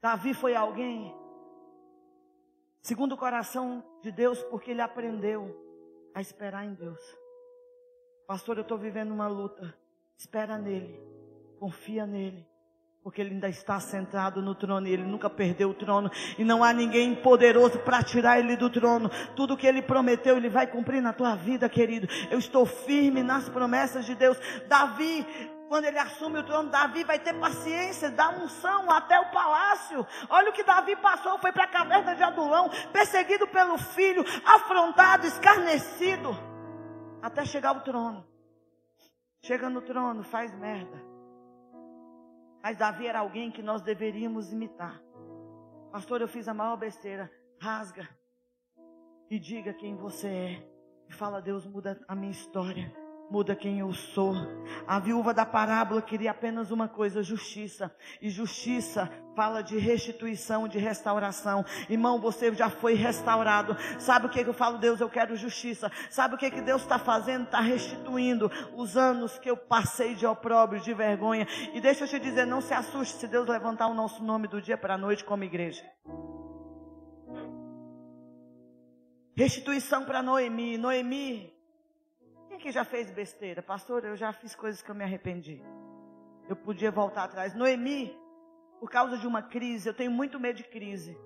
[0.00, 1.14] Davi foi alguém
[2.82, 5.71] segundo o coração de Deus, porque ele aprendeu
[6.14, 7.00] a esperar em Deus.
[8.26, 9.74] Pastor, eu estou vivendo uma luta.
[10.16, 10.98] Espera nele.
[11.58, 12.46] Confia nele.
[13.02, 16.08] Porque ele ainda está sentado no trono e ele nunca perdeu o trono.
[16.38, 19.10] E não há ninguém poderoso para tirar ele do trono.
[19.34, 22.06] Tudo que ele prometeu, ele vai cumprir na tua vida, querido.
[22.30, 24.38] Eu estou firme nas promessas de Deus.
[24.68, 25.26] Davi
[25.72, 30.06] quando ele assume o trono, Davi vai ter paciência, dá unção até o palácio.
[30.28, 35.26] Olha o que Davi passou, foi para a caverna de Adulão, perseguido pelo filho, afrontado,
[35.26, 36.28] escarnecido,
[37.22, 38.22] até chegar ao trono.
[39.46, 41.02] Chega no trono, faz merda.
[42.62, 45.00] Mas Davi era alguém que nós deveríamos imitar.
[45.90, 47.32] Pastor, eu fiz a maior besteira.
[47.58, 48.06] Rasga
[49.30, 50.68] e diga quem você é.
[51.08, 53.01] E fala, Deus, muda a minha história
[53.32, 54.34] muda quem eu sou.
[54.86, 57.90] A viúva da parábola queria apenas uma coisa: justiça.
[58.20, 61.64] E justiça fala de restituição, de restauração.
[61.88, 63.74] Irmão, você já foi restaurado.
[63.98, 65.00] Sabe o que eu falo, Deus?
[65.00, 65.90] Eu quero justiça.
[66.10, 67.44] Sabe o que, que Deus está fazendo?
[67.44, 71.46] Está restituindo os anos que eu passei de opróbrio, de vergonha.
[71.72, 74.60] E deixa eu te dizer: não se assuste se Deus levantar o nosso nome do
[74.60, 75.82] dia para a noite como igreja.
[79.34, 80.76] Restituição para Noemi.
[80.76, 81.61] Noemi
[82.52, 83.62] quem que já fez besteira?
[83.62, 85.62] Pastor, eu já fiz coisas que eu me arrependi.
[86.46, 87.54] Eu podia voltar atrás.
[87.54, 88.14] Noemi,
[88.78, 91.18] por causa de uma crise, eu tenho muito medo de crise.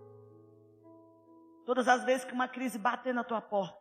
[1.64, 3.76] Todas as vezes que uma crise bater na tua porta,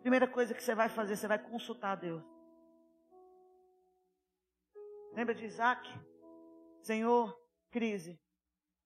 [0.00, 2.24] primeira coisa que você vai fazer, você vai consultar Deus.
[5.12, 5.88] Lembra de Isaac?
[6.82, 7.32] Senhor,
[7.70, 8.20] crise.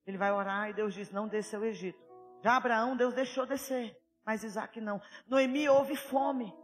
[0.06, 1.98] Ele vai orar e Deus diz: Não desça ao Egito.
[2.42, 5.00] Já Abraão, Deus deixou descer, mas Isaac não.
[5.26, 6.54] Noemi houve fome.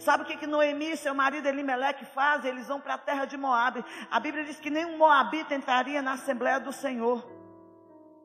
[0.00, 2.50] Sabe o que, que Noemi e seu marido Elimeleque fazem?
[2.50, 3.84] Eles vão para a terra de Moab.
[4.10, 7.24] A Bíblia diz que nenhum moabita entraria na Assembleia do Senhor.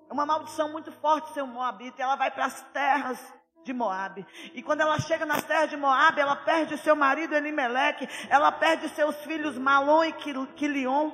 [0.09, 2.01] É uma maldição muito forte ser um moabita.
[2.01, 3.33] Ela vai para as terras
[3.63, 4.25] de Moab.
[4.53, 8.89] E quando ela chega nas terras de Moab, ela perde seu marido Elimeleque, ela perde
[8.89, 11.11] seus filhos Malon e Quilion.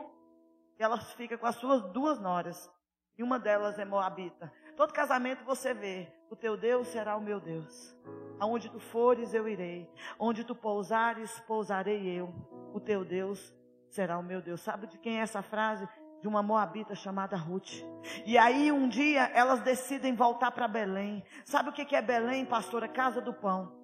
[0.79, 2.71] E ela fica com as suas duas noras.
[3.17, 4.51] E uma delas é moabita.
[4.77, 7.97] Todo casamento você vê, o teu Deus será o meu Deus.
[8.39, 9.89] Aonde tu fores, eu irei.
[10.19, 12.31] Onde tu pousares, pousarei eu.
[12.75, 13.51] O teu Deus
[13.89, 14.61] será o meu Deus.
[14.61, 15.89] Sabe de quem é essa frase?
[16.21, 17.81] De uma moabita chamada Ruth.
[18.23, 21.23] E aí um dia elas decidem voltar para Belém.
[21.43, 22.87] Sabe o que é Belém, pastora?
[22.87, 23.75] Casa do pão.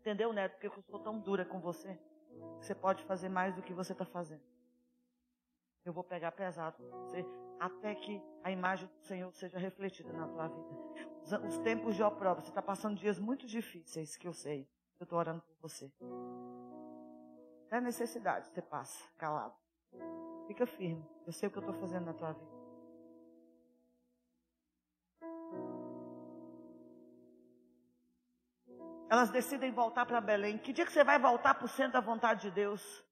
[0.00, 0.52] Entendeu, Neto?
[0.52, 1.98] Porque eu sou tão dura com você.
[2.62, 4.55] Você pode fazer mais do que você está fazendo.
[5.86, 7.24] Eu vou pegar pesado com você
[7.60, 10.68] até que a imagem do Senhor seja refletida na tua vida.
[11.22, 14.68] Os, os tempos de opróbrio, você está passando dias muito difíceis, que eu sei.
[14.98, 15.88] Eu estou orando por você.
[17.70, 19.54] É necessidade, você passa, calado.
[20.48, 21.08] Fica firme.
[21.24, 22.56] Eu sei o que eu estou fazendo na tua vida.
[29.08, 30.58] Elas decidem voltar para Belém.
[30.58, 33.05] Que dia que você vai voltar para o centro da vontade de Deus?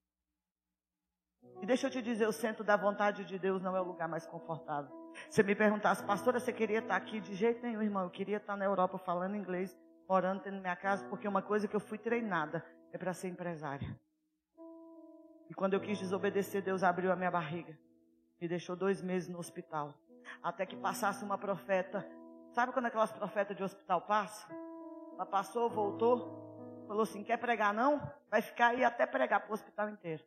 [1.61, 4.07] E deixa eu te dizer, o centro da vontade de Deus não é o lugar
[4.07, 4.91] mais confortável.
[5.29, 7.19] Você me perguntasse, pastora, você queria estar aqui?
[7.19, 8.03] De jeito nenhum, irmão.
[8.03, 9.77] Eu queria estar na Europa falando inglês,
[10.07, 13.97] orando tendo minha casa, porque uma coisa que eu fui treinada é para ser empresária.
[15.49, 17.77] E quando eu quis desobedecer, Deus abriu a minha barriga.
[18.39, 19.93] Me deixou dois meses no hospital.
[20.43, 22.05] Até que passasse uma profeta.
[22.51, 24.49] Sabe quando aquelas profetas de hospital passam?
[25.13, 28.01] Ela passou, voltou, falou assim: quer pregar não?
[28.29, 30.23] Vai ficar aí até pregar para o hospital inteiro.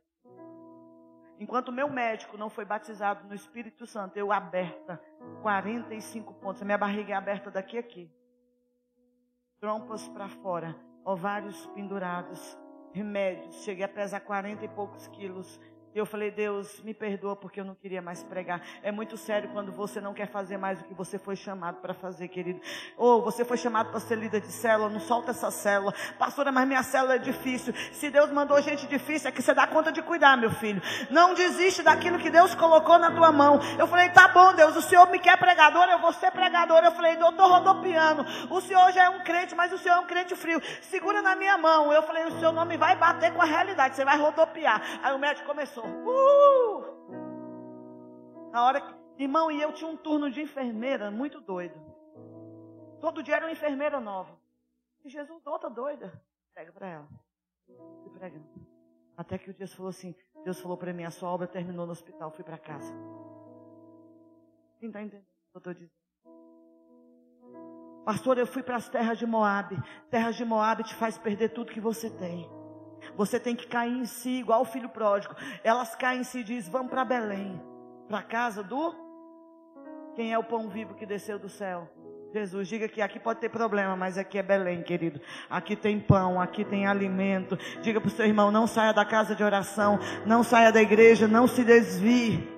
[1.40, 5.00] Enquanto meu médico não foi batizado no Espírito Santo, eu aberta
[5.42, 6.62] 45 pontos.
[6.62, 8.10] A minha barriga é aberta daqui a aqui.
[9.60, 12.58] Trompas para fora, ovários pendurados,
[12.92, 13.62] remédios.
[13.62, 15.60] Cheguei a pesar 40 e poucos quilos.
[15.98, 18.62] Eu falei, Deus, me perdoa porque eu não queria mais pregar.
[18.84, 21.92] É muito sério quando você não quer fazer mais do que você foi chamado para
[21.92, 22.60] fazer, querido.
[22.96, 25.92] Ou você foi chamado para ser líder de célula, não solta essa célula.
[26.16, 27.74] Pastora, mas minha célula é difícil.
[27.92, 30.80] Se Deus mandou gente difícil, é que você dá conta de cuidar, meu filho.
[31.10, 33.58] Não desiste daquilo que Deus colocou na tua mão.
[33.76, 36.78] Eu falei, tá bom, Deus, o Senhor me quer pregador, eu vou ser pregador.
[36.84, 40.06] Eu falei, doutor rodopiano, o Senhor já é um crente, mas o Senhor é um
[40.06, 40.62] crente frio.
[40.82, 41.92] Segura na minha mão.
[41.92, 44.80] Eu falei, o Senhor não me vai bater com a realidade, você vai rodopiar.
[45.02, 45.87] Aí o médico começou.
[46.04, 46.84] Uh!
[48.52, 51.78] Na hora que, irmão, e eu tinha um turno de enfermeira muito doido.
[53.00, 54.36] Todo dia era uma enfermeira nova.
[55.04, 56.12] E Jesus, outra doida,
[56.54, 57.08] pega para ela.
[58.02, 58.46] Fui pregando.
[59.16, 60.14] Até que o Deus falou assim:
[60.44, 62.92] Deus falou para mim, a sua obra terminou no hospital, fui para casa.
[64.78, 65.92] Quem está entendendo o que eu estou dizendo?
[68.04, 69.76] Pastor, eu fui para as terras de Moab.
[70.10, 72.48] Terras de Moab te faz perder tudo que você tem.
[73.18, 75.34] Você tem que cair em si, igual o filho pródigo.
[75.64, 77.60] Elas caem em si e dizem: Vamos para Belém,
[78.06, 78.94] para a casa do.
[80.14, 81.90] Quem é o pão vivo que desceu do céu?
[82.32, 85.20] Jesus, diga que aqui pode ter problema, mas aqui é Belém, querido.
[85.50, 87.56] Aqui tem pão, aqui tem alimento.
[87.82, 91.26] Diga para o seu irmão: não saia da casa de oração, não saia da igreja,
[91.26, 92.56] não se desvie.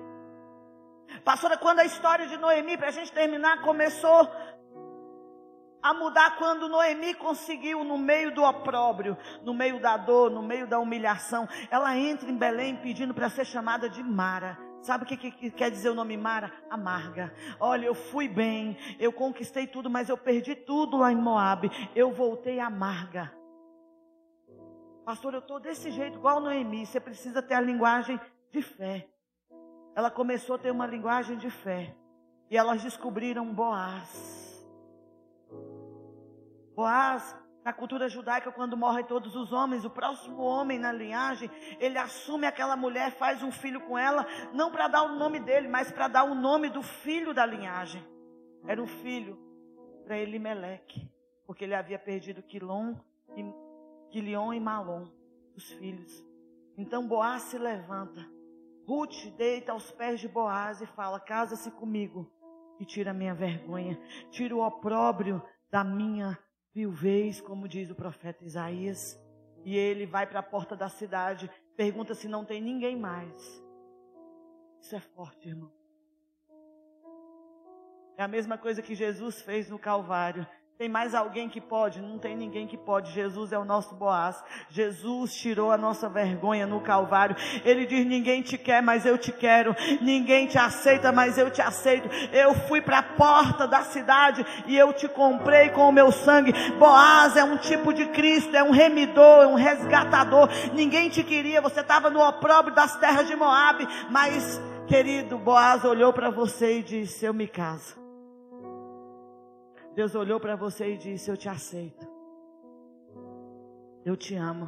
[1.23, 4.29] Pastora, quando a história de Noemi, para a gente terminar, começou
[5.81, 10.67] a mudar quando Noemi conseguiu, no meio do opróbrio, no meio da dor, no meio
[10.67, 14.57] da humilhação, ela entra em Belém pedindo para ser chamada de Mara.
[14.81, 16.51] Sabe o que, que, quer dizer o nome Mara?
[16.69, 17.33] Amarga.
[17.59, 21.69] Olha, eu fui bem, eu conquistei tudo, mas eu perdi tudo lá em Moab.
[21.95, 23.31] Eu voltei amarga.
[25.05, 26.85] Pastor, eu estou desse jeito, igual Noemi.
[26.85, 28.19] Você precisa ter a linguagem
[28.51, 29.07] de fé.
[29.95, 31.95] Ela começou a ter uma linguagem de fé.
[32.49, 34.50] E elas descobriram Boaz.
[36.75, 41.49] Boaz, na cultura judaica, quando morrem todos os homens, o próximo homem na linhagem,
[41.79, 45.67] ele assume aquela mulher, faz um filho com ela, não para dar o nome dele,
[45.67, 48.03] mas para dar o nome do filho da linhagem.
[48.67, 49.37] Era um filho
[50.03, 51.09] para Elimeleque,
[51.45, 52.95] porque ele havia perdido Quilom
[54.11, 55.07] Quilion e Malom,
[55.55, 56.11] os filhos.
[56.77, 58.21] Então Boaz se levanta.
[58.85, 62.29] Ruth deita aos pés de Boaz e fala: Casa-se comigo
[62.79, 63.97] e tira a minha vergonha,
[64.29, 66.37] tira o opróbrio da minha
[66.73, 69.19] viuvez, como diz o profeta Isaías.
[69.63, 73.63] E ele vai para a porta da cidade, pergunta se não tem ninguém mais.
[74.79, 75.71] Isso é forte, irmão.
[78.17, 80.47] É a mesma coisa que Jesus fez no Calvário.
[80.81, 82.01] Tem mais alguém que pode?
[82.01, 83.11] Não tem ninguém que pode.
[83.11, 84.43] Jesus é o nosso Boaz.
[84.67, 87.35] Jesus tirou a nossa vergonha no Calvário.
[87.63, 89.75] Ele diz: Ninguém te quer, mas eu te quero.
[90.01, 92.09] Ninguém te aceita, mas eu te aceito.
[92.33, 96.51] Eu fui para a porta da cidade e eu te comprei com o meu sangue.
[96.79, 100.49] Boaz é um tipo de Cristo, é um remidor, é um resgatador.
[100.73, 106.11] Ninguém te queria, você estava no opróbrio das terras de Moabe, mas, querido, Boaz olhou
[106.11, 108.00] para você e disse: Eu me caso.
[110.01, 112.07] Deus olhou para você e disse: Eu te aceito.
[114.03, 114.67] Eu te amo.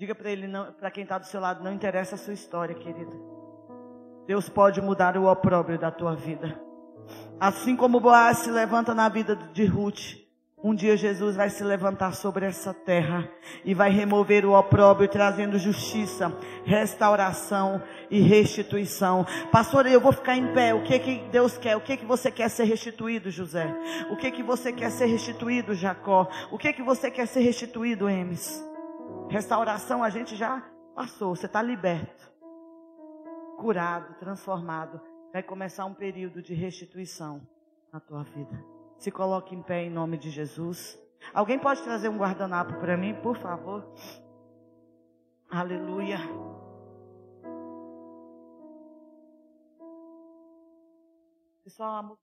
[0.00, 0.48] Diga para ele,
[0.80, 3.16] para quem está do seu lado, não interessa a sua história, querida.
[4.26, 6.60] Deus pode mudar o opróbrio da tua vida.
[7.38, 10.16] Assim como Boaz se levanta na vida de Ruth,
[10.64, 13.30] um dia Jesus vai se levantar sobre essa terra
[13.66, 16.34] e vai remover o opróbrio, trazendo justiça,
[16.64, 19.26] restauração e restituição.
[19.52, 20.72] Pastor, eu vou ficar em pé.
[20.72, 21.76] O que que Deus quer?
[21.76, 23.76] O que que você quer ser restituído, José?
[24.10, 26.26] O que que você quer ser restituído, Jacó?
[26.50, 28.64] O que que você quer ser restituído, Emes?
[29.28, 31.36] Restauração a gente já passou.
[31.36, 32.32] Você está liberto,
[33.58, 34.98] curado, transformado.
[35.30, 37.42] Vai começar um período de restituição
[37.92, 38.73] na tua vida.
[38.98, 40.98] Se coloque em pé em nome de Jesus.
[41.32, 43.84] Alguém pode trazer um guardanapo para mim, por favor?
[45.50, 46.18] Aleluia.
[51.62, 52.18] Pessoal,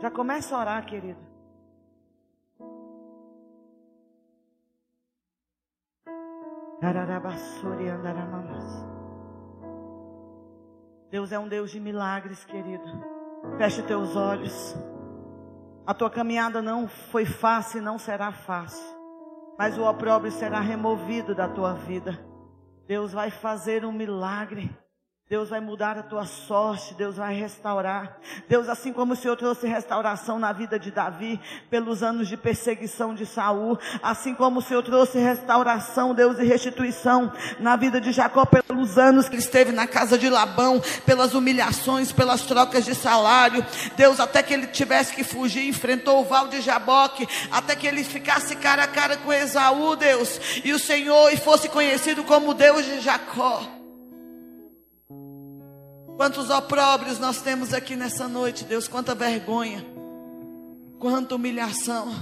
[0.00, 1.18] Já começa a orar, querido.
[6.80, 8.97] Gararabassuri andaramamas.
[11.10, 12.84] Deus é um Deus de milagres, querido.
[13.56, 14.76] Feche teus olhos.
[15.86, 18.84] A tua caminhada não foi fácil e não será fácil.
[19.58, 22.18] Mas o opróbrio será removido da tua vida.
[22.86, 24.70] Deus vai fazer um milagre.
[25.28, 28.16] Deus vai mudar a tua sorte, Deus vai restaurar.
[28.48, 33.14] Deus, assim como o Senhor trouxe restauração na vida de Davi, pelos anos de perseguição
[33.14, 38.46] de Saul, assim como o Senhor trouxe restauração, Deus, e restituição na vida de Jacó,
[38.46, 43.62] pelos anos que ele esteve na casa de Labão, pelas humilhações, pelas trocas de salário.
[43.98, 48.02] Deus, até que ele tivesse que fugir, enfrentou o val de Jaboque, até que ele
[48.02, 52.82] ficasse cara a cara com Esaú, Deus, e o Senhor, e fosse conhecido como Deus
[52.86, 53.77] de Jacó.
[56.18, 59.86] Quantos opróbrios nós temos aqui nessa noite, Deus, quanta vergonha,
[60.98, 62.12] quanta humilhação.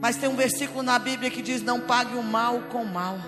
[0.00, 3.18] Mas tem um versículo na Bíblia que diz: Não pague o mal com o mal.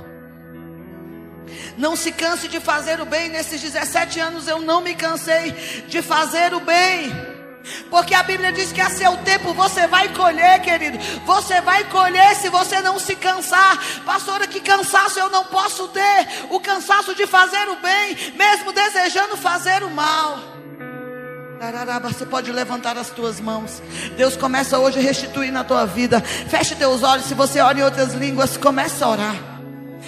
[1.77, 3.29] Não se canse de fazer o bem.
[3.29, 5.51] Nesses 17 anos eu não me cansei
[5.89, 7.34] de fazer o bem.
[7.91, 10.99] Porque a Bíblia diz que a seu tempo você vai colher, querido.
[11.25, 13.79] Você vai colher se você não se cansar.
[14.05, 16.29] Pastora, que cansaço eu não posso ter.
[16.51, 20.39] O cansaço de fazer o bem, mesmo desejando fazer o mal.
[22.03, 23.83] Você pode levantar as tuas mãos.
[24.17, 26.21] Deus começa hoje a restituir na tua vida.
[26.21, 27.25] Feche teus olhos.
[27.25, 29.37] Se você ora em outras línguas, comece a orar.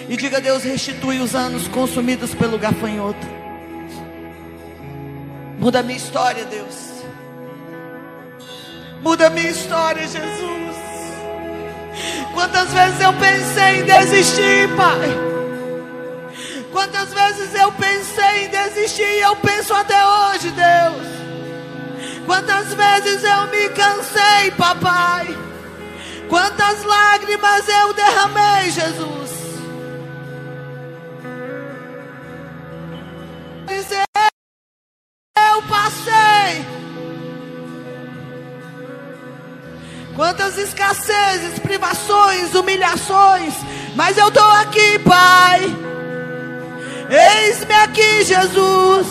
[0.09, 3.27] E diga: Deus, restitui os anos consumidos pelo gafanhoto.
[5.59, 6.96] Muda a minha história, Deus.
[9.07, 10.77] Muda a minha história, Jesus.
[12.35, 15.09] Quantas vezes eu pensei em desistir, Pai.
[16.73, 21.07] Quantas vezes eu pensei em desistir e eu penso até hoje, Deus.
[22.27, 25.39] Quantas vezes eu me cansei, papai.
[26.29, 29.31] Quantas lágrimas eu derramei, Jesus.
[35.39, 36.86] Eu passei.
[40.17, 43.53] Quantas escassezes, privações, humilhações.
[43.95, 45.61] Mas eu estou aqui, Pai.
[47.11, 49.07] Eis-me aqui, Jesus.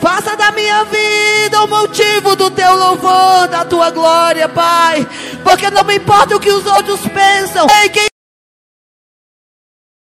[0.00, 5.04] Faça da minha vida o motivo do teu louvor, da tua glória, Pai.
[5.42, 7.66] Porque não me importa o que os outros pensam.
[7.82, 8.06] Ei, quem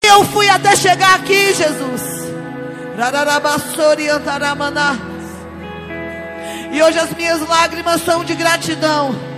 [0.02, 2.02] eu fui até chegar aqui, Jesus.
[6.72, 9.33] E hoje as minhas lágrimas são de gratidão.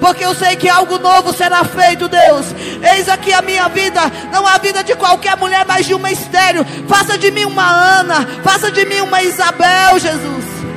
[0.00, 2.46] Porque eu sei que algo novo será feito, Deus.
[2.94, 4.00] Eis aqui a minha vida,
[4.32, 6.64] não a vida de qualquer mulher, mas de uma estéreo.
[6.88, 10.71] Faça de mim uma Ana, faça de mim uma Isabel, Jesus.